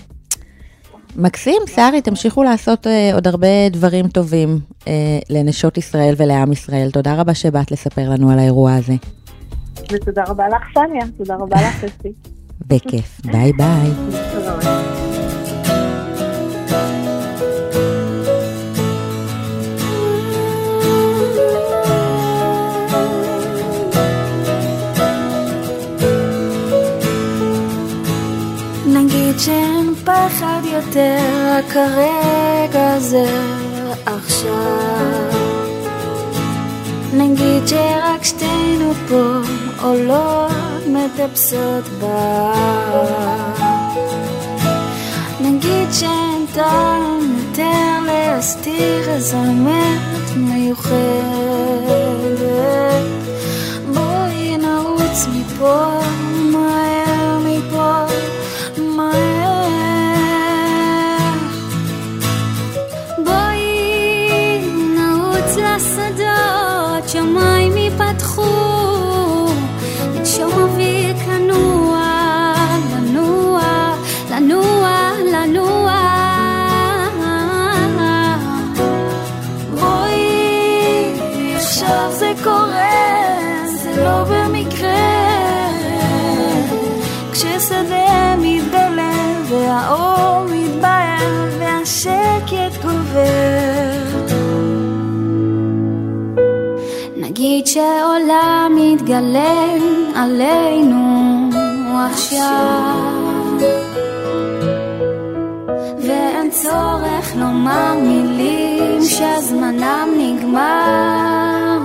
מקסים, 1.15 1.61
שרי, 1.75 2.01
תמשיכו 2.01 2.43
לעשות 2.43 2.88
uh, 2.88 2.89
עוד 3.13 3.27
הרבה 3.27 3.69
דברים 3.71 4.07
טובים 4.07 4.59
uh, 4.79 4.88
לנשות 5.29 5.77
ישראל 5.77 6.13
ולעם 6.17 6.51
ישראל. 6.51 6.91
תודה 6.91 7.15
רבה 7.15 7.34
שבאת 7.34 7.71
לספר 7.71 8.09
לנו 8.09 8.32
על 8.32 8.39
האירוע 8.39 8.75
הזה. 8.75 8.93
ותודה 9.91 10.23
רבה 10.27 10.47
לך, 10.47 10.63
סניה. 10.73 11.05
תודה 11.17 11.36
רבה 11.36 11.57
לך, 11.61 11.84
אסתי. 11.84 12.09
בכיף. 12.67 13.21
ביי 13.25 13.53
ביי. 13.53 13.91
שאין 29.46 29.96
פחד 30.06 30.62
יותר, 30.64 31.18
רק 31.52 31.76
הרגע 31.76 33.00
זה 33.00 33.26
עכשיו. 34.06 35.32
נגיד 37.14 37.68
שרק 37.68 38.24
שתינו 38.24 38.94
פה 39.10 39.24
עולות 39.82 40.52
מטפסות 40.88 41.84
בה. 42.00 42.54
נגיד 45.39 45.92
שאין 45.92 46.46
טעם 46.54 47.36
יותר 47.54 48.06
להסתיר 48.06 49.10
איזו 49.10 49.38
אמת 49.38 50.38
מיוחדת. 50.38 50.92
בואי 53.94 54.58
נרוץ 54.58 55.28
מפה 55.34 56.00
נגיד 56.52 57.01
מתגלה 99.12 99.76
עלינו 100.16 101.49
עכשיו. 102.05 102.95
ואין 106.05 106.49
צורך 106.51 107.36
לומר 107.36 107.93
מילים 108.01 109.01
שזמנם 109.03 110.09
נגמר. 110.18 111.80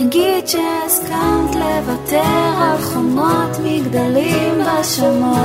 נגיד 0.00 0.48
שהסכמת 0.48 1.54
לוותר 1.54 2.54
על 2.58 2.78
חומות 2.82 3.58
מגדלים 3.64 4.60
בשמיים. 4.60 5.44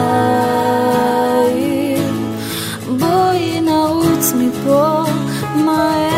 בואי 3.00 3.62
נרוץ 3.62 4.34
מפה 4.34 5.04
מהר 5.56 6.09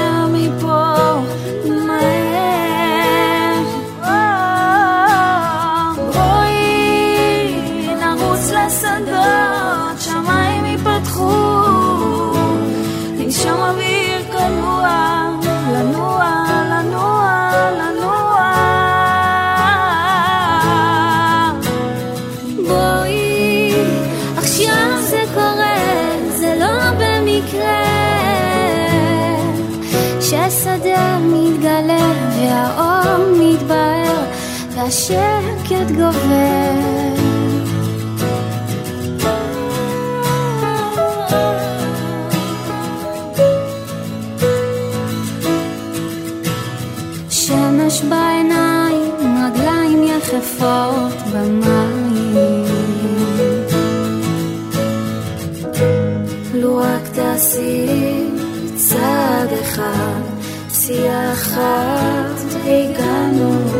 והשקט 34.84 35.92
גובר. 35.92 36.72
שמש 47.30 48.02
בעיניים, 48.02 49.12
רגליים 49.46 50.04
יחפות 50.04 51.18
במים. 51.34 52.66
לו 56.54 56.78
רק 56.78 57.08
תעשי 57.14 57.88
צעד 58.76 59.50
אחד, 59.62 60.22
פסיעה 60.70 61.34
אחת 61.34 62.36
והגענו. 62.54 63.71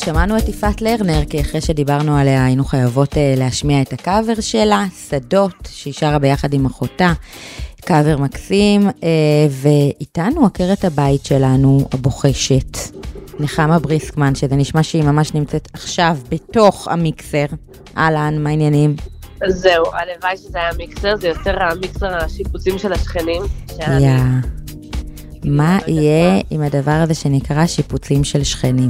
אז 0.00 0.04
שמענו 0.06 0.38
את 0.38 0.48
יפעת 0.48 0.82
לרנר, 0.82 1.24
כי 1.24 1.40
אחרי 1.40 1.60
שדיברנו 1.60 2.16
עליה 2.16 2.44
היינו 2.44 2.64
חייבות 2.64 3.12
uh, 3.14 3.16
להשמיע 3.36 3.82
את 3.82 3.92
הקאבר 3.92 4.40
שלה, 4.40 4.84
שדות, 5.08 5.68
שהיא 5.70 5.94
שרה 5.94 6.18
ביחד 6.18 6.54
עם 6.54 6.66
אחותה, 6.66 7.12
קאבר 7.84 8.16
מקסים, 8.16 8.88
uh, 8.88 8.92
ואיתנו 9.50 10.46
עקרת 10.46 10.84
הבית 10.84 11.24
שלנו, 11.24 11.88
הבוחשת, 11.92 12.78
נחמה 13.40 13.78
בריסקמן, 13.78 14.34
שזה 14.34 14.56
נשמע 14.56 14.82
שהיא 14.82 15.02
ממש 15.02 15.34
נמצאת 15.34 15.68
עכשיו 15.72 16.16
בתוך 16.28 16.88
המיקסר. 16.88 17.46
אהלן, 17.96 18.42
מה 18.42 18.50
העניינים? 18.50 18.96
זהו, 19.48 19.84
הלוואי 19.86 20.36
שזה 20.36 20.58
היה 20.58 20.70
מיקסר, 20.78 21.16
זה 21.16 21.28
יותר 21.28 21.62
המיקסר 21.62 22.16
השיפוצים 22.24 22.78
של 22.78 22.92
השכנים. 22.92 23.42
שאני- 23.76 24.06
יא. 24.06 24.20
מה 25.44 25.78
יהיה. 25.86 26.40
עם 26.50 26.62
הדבר 26.62 26.90
הזה 26.90 27.14
שנקרא 27.14 27.66
שיפוצים 27.66 28.24
של 28.24 28.44
שכנים? 28.44 28.88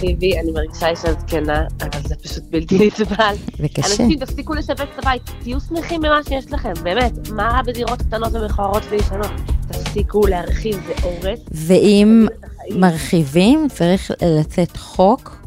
תקשיבי, 0.00 0.38
אני 0.38 0.50
מרגישה 0.50 0.88
אישה 0.88 1.12
זקנה, 1.12 1.64
אבל 1.80 2.00
זה 2.08 2.16
פשוט 2.16 2.44
בלתי 2.50 2.78
נסבל. 2.86 3.34
זה 3.58 3.68
קשה. 3.68 4.02
אנשים, 4.02 4.18
תפסיקו 4.18 4.54
לשפץ 4.54 4.80
את 4.80 4.98
הבית, 4.98 5.22
תהיו 5.42 5.60
שמחים 5.60 6.00
במה 6.00 6.20
שיש 6.28 6.52
לכם, 6.52 6.72
באמת. 6.82 7.28
מה 7.30 7.48
רע 7.48 7.62
בדירות 7.62 8.02
קטנות 8.02 8.32
ומכוערות 8.32 8.82
וישנות? 8.90 9.30
תפסיקו 9.68 10.26
להרחיב, 10.26 10.80
זה 10.86 10.92
הורס. 11.02 11.40
ואם. 11.52 12.26
מרחיבים, 12.70 13.68
צריך 13.68 14.10
לצאת 14.22 14.76
חוק, 14.76 15.46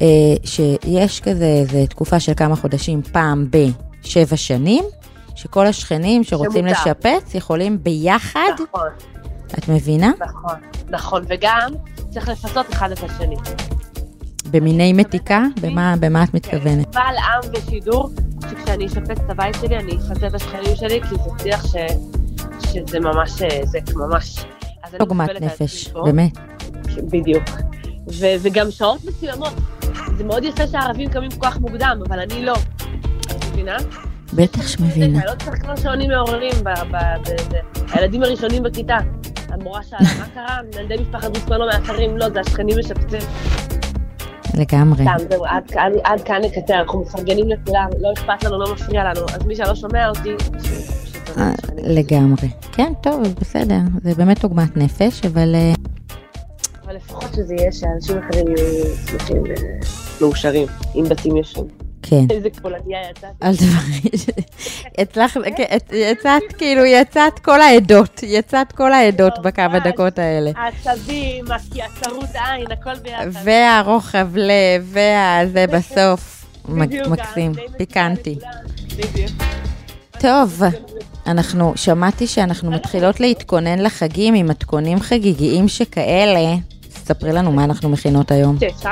אה, 0.00 0.06
שיש 0.44 1.20
כזה, 1.20 1.44
איזה 1.44 1.86
תקופה 1.86 2.20
של 2.20 2.32
כמה 2.36 2.56
חודשים, 2.56 3.02
פעם 3.02 3.46
בשבע 3.50 4.36
שנים, 4.36 4.84
שכל 5.34 5.66
השכנים 5.66 6.24
שרוצים 6.24 6.68
שמותר. 6.68 6.90
לשפץ 6.90 7.34
יכולים 7.34 7.82
ביחד, 7.82 8.52
נכון, 8.54 8.88
את 9.58 9.68
מבינה? 9.68 10.10
נכון, 10.20 10.54
נכון, 10.90 11.24
וגם 11.28 11.70
צריך 12.10 12.28
לפצות 12.28 12.66
אחד 12.72 12.92
את 12.92 13.02
השני. 13.02 13.36
במיני 14.50 14.92
מתיקה? 14.92 15.44
במה, 15.60 15.94
במה 16.00 16.24
את 16.24 16.34
מתכוונת? 16.34 16.86
קבל 16.90 17.00
עם 17.00 17.50
ושידור, 17.52 18.10
שכשאני 18.50 18.86
אשפץ 18.86 19.18
את 19.24 19.30
הבית 19.30 19.56
שלי, 19.60 19.76
אני 19.76 19.96
אפצה 19.96 20.26
את 20.26 20.34
השכנים 20.34 20.76
שלי, 20.76 21.00
כי 21.02 21.08
זה 21.08 21.42
שיח 21.42 21.66
ש... 21.66 21.76
שזה 22.72 23.00
ממש, 23.00 23.42
אה, 23.42 23.66
זה 23.66 23.78
ממש... 23.96 24.44
עוגמת 25.00 25.30
נפש. 25.40 25.88
באמת. 26.04 26.32
בדיוק. 27.10 27.44
ו- 28.12 28.34
וגם 28.42 28.70
שעות 28.70 29.04
מסוימות. 29.04 29.52
זה 30.16 30.24
מאוד 30.24 30.44
יפה 30.44 30.66
שהערבים 30.66 31.10
קמים 31.10 31.30
כל 31.30 31.46
כך 31.46 31.60
מוקדם, 31.60 32.00
אבל 32.08 32.20
אני 32.20 32.44
לא. 32.44 32.54
את 33.20 33.44
מבינה? 33.52 33.76
בטח 34.32 34.68
שמבינה. 34.68 35.20
לא 35.26 35.32
צריך 35.44 35.62
כבר 35.62 35.76
שעונים 35.76 36.10
מעוררים. 36.10 36.54
הילדים 37.92 38.22
הראשונים 38.22 38.62
בכיתה. 38.62 38.98
המורה 39.48 39.82
שאלה, 39.82 40.00
מה 40.18 40.26
קרה? 40.34 40.58
ילדי 40.78 40.96
משפחת 41.02 41.36
בוסמן 41.36 41.58
לא 41.58 41.66
מאחרים? 41.66 42.18
לא, 42.18 42.30
זה 42.30 42.40
השכנים 42.40 42.78
משפצים. 42.78 43.20
לגמרי. 44.54 45.04
סתם, 45.04 45.24
זהו, 45.30 45.44
עד 45.44 45.70
כאן- 45.70 45.92
עד 46.04 46.20
כאן 46.20 46.40
נקטר, 46.44 46.74
אנחנו 46.74 47.00
מפרגנים 47.00 47.48
לכולם, 47.48 47.88
לא 48.00 48.08
אכפת 48.12 48.44
לנו, 48.44 48.58
לא 48.58 48.72
מפריע 48.72 49.04
לנו. 49.04 49.26
אז 49.34 49.46
מי 49.46 49.56
שלא 49.56 49.74
שומע 49.74 50.08
אותי, 50.08 50.34
אה, 51.38 51.50
לגמרי. 51.76 52.48
כן, 52.72 52.92
טוב, 53.02 53.22
בסדר. 53.40 53.78
זה 54.02 54.14
באמת 54.14 54.44
עוגמת 54.44 54.76
נפש, 54.76 55.20
אבל 55.26 55.54
אה, 55.54 55.72
אבל 56.84 56.96
לפחות 56.96 57.34
שזה 57.34 57.54
יהיה 57.54 57.72
שאנשים 57.72 58.16
אחרים 58.18 58.46
יהיו 58.48 58.86
שמחים 59.10 59.42
ומאושרים, 60.20 60.66
עם 60.94 61.04
בתים 61.08 61.36
ישנים. 61.36 61.87
כן. 62.10 62.24
איזה 62.30 62.48
קולניה 62.62 62.98
יצאת. 63.10 63.30
אל 63.42 63.56
תברי, 63.56 64.10
הצלחת, 64.98 65.40
כן, 65.56 65.64
יצאת, 65.92 66.42
כאילו, 66.58 66.84
יצאת 66.84 67.38
כל 67.38 67.60
העדות, 67.60 68.20
יצאת 68.22 68.72
כל 68.72 68.92
העדות 68.92 69.32
בכמה 69.42 69.68
ממש. 69.68 69.86
דקות 69.86 70.18
האלה. 70.18 70.50
העצבים, 70.56 71.44
הצרות 71.44 72.30
העין, 72.34 72.72
הכל 72.72 72.94
ביחד. 72.94 73.26
והרוחב 73.44 74.28
לב, 74.36 74.92
והזה 74.92 75.66
בסוף, 75.66 76.44
בדיוק, 76.68 77.06
מקסים, 77.06 77.52
פיקנטי. 77.76 78.38
טוב, 80.20 80.62
אנחנו, 81.26 81.72
שמעתי 81.76 82.26
שאנחנו 82.26 82.70
מתחילות 82.70 83.20
להתכונן 83.20 83.78
לחגים 83.78 84.34
עם 84.34 84.46
מתכונים 84.46 85.00
חגיגיים 85.00 85.68
שכאלה. 85.68 86.54
ספרי 86.90 87.32
לנו 87.32 87.52
מה 87.52 87.64
אנחנו 87.64 87.88
מכינות 87.88 88.30
היום. 88.30 88.56
תראה, 88.58 88.70
אפשר 88.70 88.90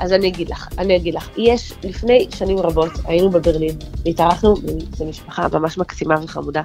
אז 0.00 0.12
אני 0.12 0.28
אגיד 0.28 0.50
לך, 0.50 0.68
אני 0.78 0.96
אגיד 0.96 1.14
לך, 1.14 1.28
יש, 1.36 1.72
לפני 1.84 2.26
שנים 2.34 2.58
רבות 2.58 2.90
היינו 3.04 3.30
בברלין, 3.30 3.76
והתארחנו, 4.04 4.54
זו 4.96 5.04
משפחה 5.04 5.46
ממש 5.52 5.78
מקסימה 5.78 6.14
וחמודה, 6.22 6.62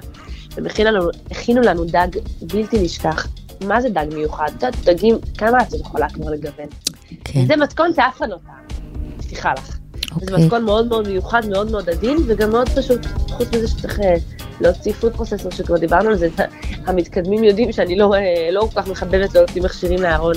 והם 0.54 0.66
הכינו 1.30 1.60
לנו, 1.60 1.84
דג 1.84 2.08
בלתי 2.42 2.82
נשכח. 2.82 3.26
מה 3.66 3.80
זה 3.80 3.88
דג 3.88 4.06
מיוחד? 4.14 4.46
את 4.46 4.52
יודעת, 4.52 4.84
דגים, 4.84 5.18
כמה 5.38 5.58
את 5.62 5.74
יכולה 5.80 6.08
כבר 6.08 6.30
לגוון? 6.30 6.66
כן, 7.24 7.46
זה 7.46 7.56
מתכון 7.56 7.94
שאף 7.96 8.16
אחד 8.18 8.28
לא 8.28 8.36
טעם, 8.46 8.80
מבטיחה 9.16 9.52
לך. 9.52 9.78
זה 10.20 10.32
אוקיי. 10.32 10.44
מתכון 10.44 10.64
מאוד 10.64 10.88
מאוד 10.88 11.08
מיוחד, 11.08 11.46
מאוד 11.48 11.70
מאוד 11.70 11.90
עדין, 11.90 12.16
וגם 12.26 12.50
מאוד 12.50 12.68
פשוט, 12.68 13.06
חוץ 13.28 13.48
מזה 13.48 13.68
שצריך 13.68 14.00
אה, 14.00 14.14
להוציא 14.60 14.92
פוד 14.92 15.12
פרוססור, 15.12 15.50
שכבר 15.50 15.76
דיברנו 15.76 16.08
על 16.08 16.16
זה, 16.16 16.28
המתקדמים 16.86 17.44
יודעים 17.44 17.72
שאני 17.72 17.96
לא, 17.96 18.14
אה, 18.14 18.48
לא 18.52 18.68
כל 18.74 18.80
כך 18.80 18.88
מחבבת 18.88 19.34
להוציא 19.34 19.62
מכשירים 19.62 20.02
לארון, 20.02 20.34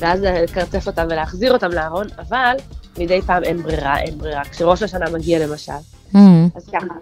ואז 0.00 0.22
לקרצף 0.22 0.86
אותם 0.86 1.06
ולהחזיר 1.10 1.52
אותם 1.52 1.70
לארון, 1.70 2.06
אבל 2.18 2.56
מדי 2.98 3.22
פעם 3.22 3.44
אין 3.44 3.62
ברירה, 3.62 4.00
אין 4.00 4.18
ברירה. 4.18 4.44
כשראש 4.44 4.82
השנה 4.82 5.10
מגיע 5.10 5.46
למשל, 5.46 5.72
Mm, 6.14 6.18
אז 6.56 6.66
ככה. 6.66 6.94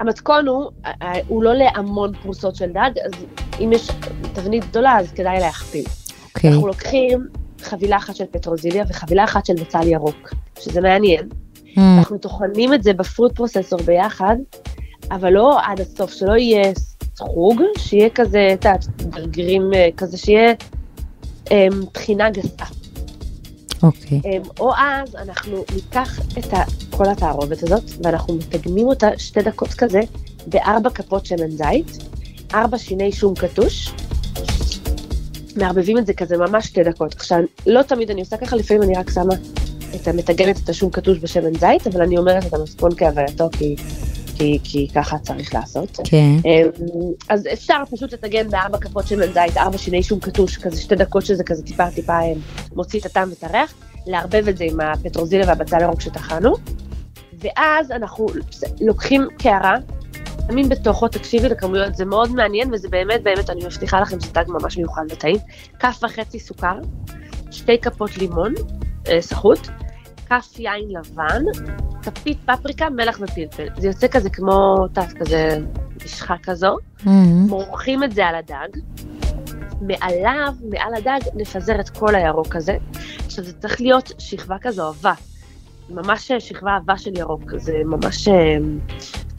המתכון 0.00 0.48
הוא, 0.48 0.70
הוא 1.28 1.42
לא 1.42 1.54
להמון 1.54 2.12
פרוסות 2.22 2.56
של 2.56 2.70
דג, 2.72 2.90
אז 3.04 3.10
אם 3.60 3.72
יש 3.72 3.90
תבנית 4.32 4.64
גדולה, 4.64 4.98
אז 5.00 5.12
כדאי 5.12 5.40
להכפיל. 5.40 5.84
אוקיי. 6.24 6.50
אנחנו 6.50 6.66
לוקחים 6.66 7.28
חבילה 7.62 7.96
אחת 7.96 8.16
של 8.16 8.24
פטרוזיליה 8.30 8.84
וחבילה 8.88 9.24
אחת 9.24 9.46
של 9.46 9.54
בצל 9.54 9.86
ירוק, 9.86 10.34
שזה 10.60 10.80
מעניין. 10.80 11.28
Mm, 11.64 11.80
אנחנו 11.98 12.18
טוחנים 12.18 12.74
את 12.74 12.82
זה 12.82 12.92
בפרוט 12.92 13.36
פרוססור 13.36 13.78
ביחד, 13.84 14.36
אבל 15.10 15.30
לא 15.32 15.58
עד 15.62 15.80
הסוף, 15.80 16.12
שלא 16.12 16.32
יהיה 16.36 16.72
סחוג, 17.14 17.62
שיהיה 17.78 18.10
כזה, 18.10 18.48
את 18.54 18.64
יודעת, 18.64 18.86
גרגירים 19.10 19.74
אה, 19.74 19.88
כזה, 19.96 20.16
שיהיה 20.18 20.52
אמ, 21.50 21.84
טחינה 21.92 22.30
גסה. 22.30 22.64
אוקיי. 23.82 24.20
אמ, 24.24 24.42
או 24.60 24.74
אז 24.74 25.14
אנחנו 25.14 25.64
ניקח 25.74 26.20
את 26.38 26.54
כל 26.90 27.04
התערובת 27.08 27.62
הזאת, 27.62 27.82
ואנחנו 28.02 28.34
מתגמים 28.34 28.86
אותה 28.86 29.08
שתי 29.18 29.42
דקות 29.42 29.74
כזה, 29.74 30.00
בארבע 30.46 30.90
כפות 30.90 31.26
שמן 31.26 31.50
זית, 31.50 31.98
ארבע 32.54 32.78
שיני 32.78 33.12
שום 33.12 33.34
קטוש, 33.34 33.92
מערבבים 35.56 35.98
את 35.98 36.06
זה 36.06 36.12
כזה 36.12 36.36
ממש 36.36 36.66
שתי 36.66 36.84
דקות. 36.84 37.14
עכשיו, 37.14 37.38
לא 37.66 37.82
תמיד 37.82 38.10
אני 38.10 38.20
עושה 38.20 38.36
ככה, 38.36 38.56
לפעמים 38.56 38.82
אני 38.82 38.94
רק 38.94 39.10
שמה 39.10 39.34
את 39.94 40.08
המטגנת, 40.08 40.58
את 40.64 40.68
השום 40.68 40.90
קטוש 40.90 41.18
בשמן 41.18 41.54
זית, 41.54 41.86
אבל 41.86 42.02
אני 42.02 42.18
אומרת 42.18 42.46
את 42.46 42.54
המספון 42.54 42.90
כהווייתו, 42.96 43.48
כי, 43.52 43.76
כי, 44.34 44.58
כי 44.64 44.88
ככה 44.94 45.18
צריך 45.18 45.54
לעשות. 45.54 46.00
כן. 46.04 46.36
אמ, 46.44 46.68
אז 47.28 47.46
אפשר 47.52 47.82
פשוט 47.90 48.12
לטגן 48.12 48.50
בארבע 48.50 48.78
כפות 48.78 49.06
שמן 49.06 49.26
זית, 49.26 49.56
ארבע 49.56 49.78
שיני 49.78 50.02
שום 50.02 50.20
קטוש, 50.20 50.56
כזה 50.56 50.80
שתי 50.80 50.94
דקות 50.94 51.26
שזה 51.26 51.44
כזה 51.44 51.62
טיפה 51.62 51.90
טיפה 51.90 52.20
אמ, 52.20 52.38
מוציא 52.74 53.00
את 53.00 53.06
הטעם 53.06 53.28
ואת 53.30 53.44
הריח, 53.44 53.74
לערבב 54.06 54.48
את 54.48 54.56
זה 54.56 54.64
עם 54.64 54.80
הפטרוזיליה 54.80 55.46
והבצל 55.46 55.76
הירוק 55.76 56.00
שטחנו, 56.00 56.54
ואז 57.40 57.90
אנחנו 57.90 58.26
לוקחים 58.80 59.28
קערה, 59.38 59.76
שמים 60.46 60.68
בתוכו, 60.68 61.08
תקשיבי 61.08 61.48
לכמויות, 61.48 61.96
זה 61.96 62.04
מאוד 62.04 62.30
מעניין, 62.30 62.74
וזה 62.74 62.88
באמת, 62.88 63.22
באמת, 63.22 63.50
אני 63.50 63.64
מבטיחה 63.64 64.00
לכם 64.00 64.20
שזה 64.20 64.32
דג 64.32 64.44
ממש 64.48 64.76
מיוחד 64.76 65.02
וטעים. 65.10 65.36
כף 65.78 66.00
וחצי 66.02 66.38
סוכר, 66.40 66.74
שתי 67.50 67.78
כפות 67.78 68.16
לימון, 68.16 68.54
אה, 69.08 69.20
סחוט, 69.20 69.68
כף 70.28 70.58
יין 70.58 70.88
לבן, 70.88 71.42
כפית 72.02 72.38
פפריקה, 72.46 72.90
מלח 72.90 73.18
ופלפל. 73.20 73.66
זה 73.78 73.86
יוצא 73.86 74.08
כזה 74.08 74.30
כמו, 74.30 74.76
יודעת, 74.82 75.12
כזה 75.12 75.58
משחה 76.04 76.34
כזו. 76.42 76.76
Mm-hmm. 76.76 77.08
מורחים 77.48 78.04
את 78.04 78.12
זה 78.12 78.26
על 78.26 78.34
הדג. 78.34 78.80
מעליו, 79.80 80.54
מעל 80.70 80.94
הדג, 80.94 81.18
נפזר 81.34 81.80
את 81.80 81.88
כל 81.88 82.14
הירוק 82.14 82.56
הזה. 82.56 82.76
עכשיו, 83.26 83.44
זה 83.44 83.52
צריך 83.52 83.80
להיות 83.80 84.12
שכבה 84.18 84.56
כזו 84.60 84.88
עבה. 84.88 85.12
ממש 85.90 86.32
שכבה 86.38 86.76
עבה 86.76 86.98
של 86.98 87.18
ירוק, 87.18 87.42
זה 87.56 87.72
ממש 87.84 88.28
אה, 88.28 88.56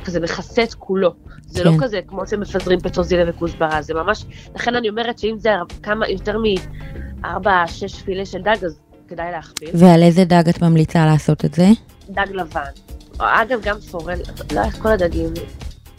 כזה 0.05 0.19
מכסה 0.19 0.63
את 0.63 0.73
כולו. 0.73 1.13
זה 1.45 1.63
לא 1.63 1.71
כן. 1.71 1.77
כזה 1.79 1.99
כמו 2.07 2.27
שמפזרים 2.27 2.79
פטרוזיליה 2.79 3.25
וכוסברה, 3.27 3.81
זה 3.81 3.93
ממש... 3.93 4.25
לכן 4.55 4.75
אני 4.75 4.89
אומרת 4.89 5.19
שאם 5.19 5.36
זה 5.38 5.49
כמה, 5.83 6.09
יותר 6.09 6.38
מארבע, 7.21 7.63
שש 7.67 8.01
פילה 8.01 8.25
של 8.25 8.41
דג, 8.41 8.65
אז 8.65 8.79
כדאי 9.10 9.32
להכפיל. 9.32 9.70
ועל 9.74 10.03
איזה 10.03 10.26
דג 10.26 10.49
את 10.49 10.62
ממליצה 10.62 11.06
לעשות 11.06 11.45
את 11.45 11.53
זה? 11.53 11.68
דג 12.10 12.26
לבן. 12.34 12.62
אגב, 13.18 13.62
גם 13.62 13.80
פורל, 13.91 14.18
לא 14.18 14.60
יודעת, 14.60 14.74
כל 14.74 14.91
הדגים. 14.91 15.34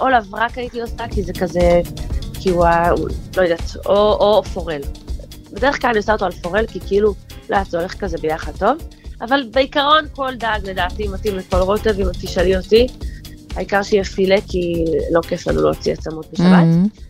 או 0.01 0.09
לברק 0.09 0.59
הייתי 0.59 0.81
עושה, 0.81 1.05
כי 1.11 1.23
זה 1.23 1.33
כזה, 1.33 1.81
כי 2.41 2.51
הוא, 2.51 2.65
ה- 2.65 2.91
לא 3.37 3.43
יודעת, 3.43 3.77
או, 3.87 3.93
או 3.97 4.43
פורל. 4.45 4.81
בדרך 5.53 5.81
כלל 5.81 5.91
אני 5.91 5.99
עושה 5.99 6.13
אותו 6.13 6.25
על 6.25 6.33
פורל, 6.33 6.65
כי 6.67 6.81
כאילו, 6.81 7.15
לא 7.51 7.57
יודעת, 7.57 7.71
זה 7.71 7.79
הולך 7.79 7.95
כזה 7.95 8.17
ביחד 8.19 8.53
טוב. 8.59 8.77
אבל 9.21 9.41
בעיקרון 9.53 10.05
כל 10.13 10.35
דג 10.35 10.59
לדעתי 10.65 11.09
מתאים 11.09 11.37
לכל 11.37 11.57
רוטב, 11.57 12.01
אם 12.01 12.07
תשאלי 12.13 12.57
אותי. 12.57 12.87
העיקר 13.57 13.83
שיהיה 13.83 14.05
פילה, 14.05 14.37
כי 14.49 14.85
לא 15.13 15.21
כיף 15.21 15.47
לנו 15.47 15.63
להוציא 15.63 15.93
עצמות 15.93 16.27
בשבת. 16.33 16.47
Mm-hmm. 16.47 17.01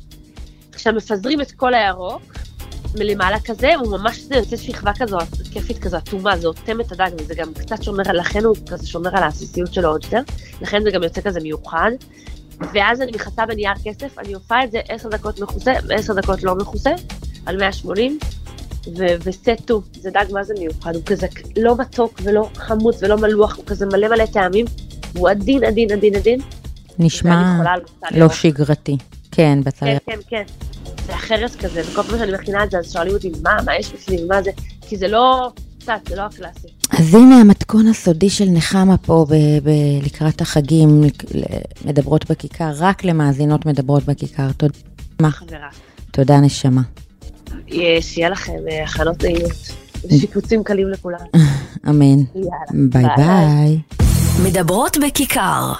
עכשיו 0.75 0.93
מפזרים 0.93 1.41
את 1.41 1.51
כל 1.53 1.75
הירוק 1.75 2.23
מלמעלה 2.99 3.41
כזה, 3.41 3.74
הוא 3.74 3.99
ממש 3.99 4.18
זה 4.18 4.34
יוצא 4.34 4.57
שכבה 4.57 4.93
כזו, 4.99 5.18
כיפית 5.51 5.78
כזו, 5.78 5.97
אטומה, 5.97 6.37
זה 6.37 6.47
אוטם 6.47 6.80
את 6.80 6.93
הדג, 6.93 7.11
וזה 7.18 7.34
גם 7.34 7.55
קצת 7.55 7.82
שומר, 7.82 8.03
לכן 8.12 8.45
הוא 8.45 8.57
כזה 8.70 8.87
שומר 8.87 9.16
על 9.16 9.22
העסיסיות 9.22 9.74
שלו 9.74 9.89
עוד 9.89 10.05
יותר, 10.05 10.20
לכן 10.61 10.82
זה 10.82 10.91
גם 10.91 11.03
יוצא 11.03 11.20
כזה 11.20 11.41
מיוחד. 11.41 11.91
ואז 12.74 13.03
אני 13.03 13.12
מכסה 13.12 13.47
בנייר 13.47 13.72
כסף, 13.84 14.18
אני 14.18 14.32
עופה 14.32 14.64
את 14.64 14.70
זה 14.72 14.80
עשר 14.89 15.09
דקות 15.09 15.41
מכוסה, 15.41 15.72
ועשר 15.89 16.14
דקות 16.14 16.43
לא 16.43 16.55
מכוסה, 16.55 16.91
על 17.47 17.57
180, 17.57 18.18
ו- 18.99 19.05
וסטו, 19.24 19.82
זה 20.01 20.11
דג 20.11 20.24
מה 20.32 20.45
זה 20.45 20.55
מיוחד, 20.59 20.95
הוא 20.95 21.03
כזה 21.07 21.26
לא 21.57 21.76
מתוק 21.76 22.20
ולא 22.22 22.49
חמוץ 22.55 23.03
ולא 23.03 23.16
מלוח, 23.16 23.57
הוא 23.57 23.64
כזה 23.66 23.87
מלא 23.87 24.09
מלא 24.09 24.26
טעמים, 24.26 24.66
הוא 25.16 25.28
עדין, 25.28 25.64
עדין, 25.64 25.93
עדין, 25.93 26.14
עדין. 26.14 26.41
נשמע 26.99 27.59
לא. 28.11 28.28
שגרתי. 28.28 28.97
כן, 29.30 29.59
בצל 29.64 29.87
כן. 29.87 29.99
כן, 30.07 30.18
כן. 30.28 30.45
זה 31.07 31.15
אחרת 31.15 31.55
כזה, 31.55 31.83
וכל 31.91 32.03
פעם 32.03 32.19
שאני 32.19 32.33
מכינה 32.33 32.65
את 32.65 32.71
זה, 32.71 32.79
אז 32.79 32.93
שואלים 32.93 33.15
אותי, 33.15 33.31
מה, 33.43 33.57
מה 33.65 33.77
יש 33.77 33.93
בפנים, 33.93 34.29
מה 34.29 34.43
זה? 34.43 34.51
כי 34.89 34.97
זה 34.97 35.09
לא, 35.09 35.51
קצת, 35.81 35.93
זה 36.09 36.17
לא 36.17 36.23
הקלאסי. 36.23 36.69
אז 36.91 37.15
הנה 37.15 37.41
המתכון 37.41 37.87
הסודי 37.89 38.31
של 38.31 38.45
נחמה 38.45 38.97
פה 38.97 39.27
ב- 39.29 39.35
ב- 39.69 40.05
לקראת 40.07 40.41
החגים, 40.41 41.03
מדברות 41.85 42.31
בכיכר, 42.31 42.71
רק 42.79 43.05
למאזינות 43.05 43.67
מדברות 43.67 44.05
בכיכר. 44.05 44.53
תודה. 44.57 44.75
מה? 45.23 45.31
חברה. 45.31 45.69
תודה 46.11 46.41
נשמה. 46.41 46.81
יהיה- 47.69 48.03
שיהיה 48.03 48.29
לכם 48.31 48.53
אה, 48.71 48.85
הכנות 48.85 49.23
נעימות. 49.25 49.53
ושיקוצים 50.11 50.63
קלים 50.65 50.89
לכולם. 50.91 51.19
אמן. 51.89 52.19
יאללה. 52.35 52.89
ביי 52.91 53.05
ביי. 53.17 53.79
מדברות 54.45 54.97
בכיכר. 55.07 55.73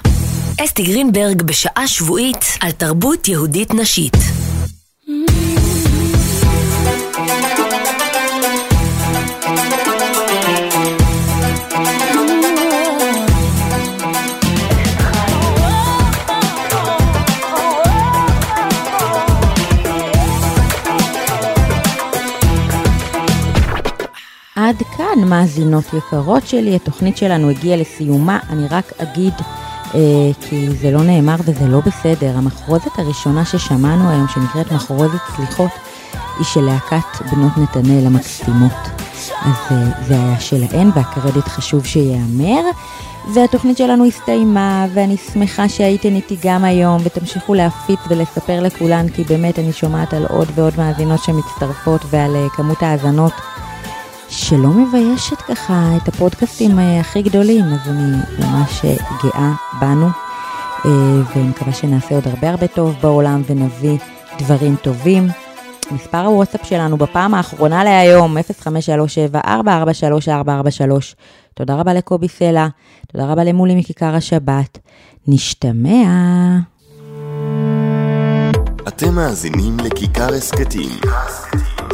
אסתי 0.65 0.83
גרינברג 0.83 1.43
בשעה 1.43 1.89
שבועית 1.89 2.45
על 2.61 2.71
תרבות 2.71 3.29
יהודית 3.29 3.75
נשית. 3.75 4.17
מאזינות 25.27 25.85
יקרות 25.95 26.47
שלי, 26.47 26.77
התוכנית 26.77 27.17
שלנו 27.17 27.51
הגיעה 27.51 27.77
לסיומה. 27.77 28.39
אני 28.51 28.67
רק 28.71 28.93
אגיד, 28.99 29.35
אה, 29.95 30.01
כי 30.41 30.71
זה 30.71 30.91
לא 30.91 31.03
נאמר 31.03 31.37
וזה 31.45 31.67
לא 31.67 31.81
בסדר, 31.81 32.37
המחרוזת 32.37 32.99
הראשונה 32.99 33.45
ששמענו 33.45 34.11
היום, 34.11 34.29
שנקראת 34.29 34.73
מחרוזת 34.73 35.21
סליחות, 35.37 35.71
היא 36.39 36.45
של 36.45 36.61
להקת 36.61 37.33
בנות 37.33 37.53
נתנאל 37.57 38.07
המקסימות. 38.07 38.73
אז 39.43 39.55
אה, 39.71 40.05
זה 40.07 40.15
היה 40.15 40.41
שלהן, 40.41 40.91
והקרדיט 40.95 41.45
חשוב 41.45 41.87
שייאמר. 41.87 42.63
והתוכנית 43.35 43.79
שלנו 43.79 44.07
הסתיימה, 44.07 44.87
ואני 44.95 45.17
שמחה 45.17 45.69
שהייתן 45.69 46.15
איתי 46.15 46.37
גם 46.43 46.65
היום, 46.65 47.01
ותמשיכו 47.05 47.55
להפיץ 47.55 48.01
ולספר 48.09 48.61
לכולן, 48.61 49.09
כי 49.09 49.25
באמת 49.25 49.59
אני 49.59 49.73
שומעת 49.73 50.15
על 50.15 50.27
עוד 50.27 50.49
ועוד 50.55 50.73
מאזינות 50.79 51.25
שמצטרפות, 51.25 52.01
ועל 52.11 52.37
אה, 52.37 52.49
כמות 52.49 52.83
האזנות 52.83 53.33
שלא 54.29 54.69
מביישת 54.69 55.37
ככה 55.37 55.97
את 55.97 56.09
הפודקאסטים 56.09 56.79
אה, 56.79 57.01
הכי 57.01 57.23
גדולים, 57.23 57.65
אז 57.65 57.89
אני 57.89 58.17
ממש 58.39 58.85
אה, 58.85 58.97
גאה 59.25 59.53
בנו, 59.81 60.07
אה, 60.85 60.91
ומקווה 61.37 61.73
שנעשה 61.73 62.15
עוד 62.15 62.29
הרבה 62.29 62.51
הרבה 62.51 62.67
טוב 62.67 62.95
בעולם 63.01 63.43
ונביא 63.47 63.99
דברים 64.39 64.77
טובים. 64.83 65.29
מספר 65.91 66.19
הוואטסאפ 66.27 66.67
שלנו 66.67 66.97
בפעם 66.97 67.35
האחרונה 67.35 67.85
להיום, 67.85 68.37
0537-443443. 68.37 68.41
תודה 71.55 71.75
רבה 71.75 71.95
לקובי 71.95 72.29
סלע, 72.29 72.67
תודה 73.13 73.27
רבה 73.27 73.45
למולי 73.45 73.75
מכיכר 73.75 74.15
השבת. 74.15 74.79
נשתמע. 75.29 76.07
אתם 78.89 79.15
מאזינים 79.15 79.77
לכיכר 79.85 80.35
הסכתים, 80.35 80.91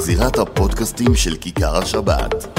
זירת 0.05 0.39
הפודקאסטים 0.39 1.15
של 1.15 1.37
כיכר 1.37 1.77
השבת. 1.77 2.59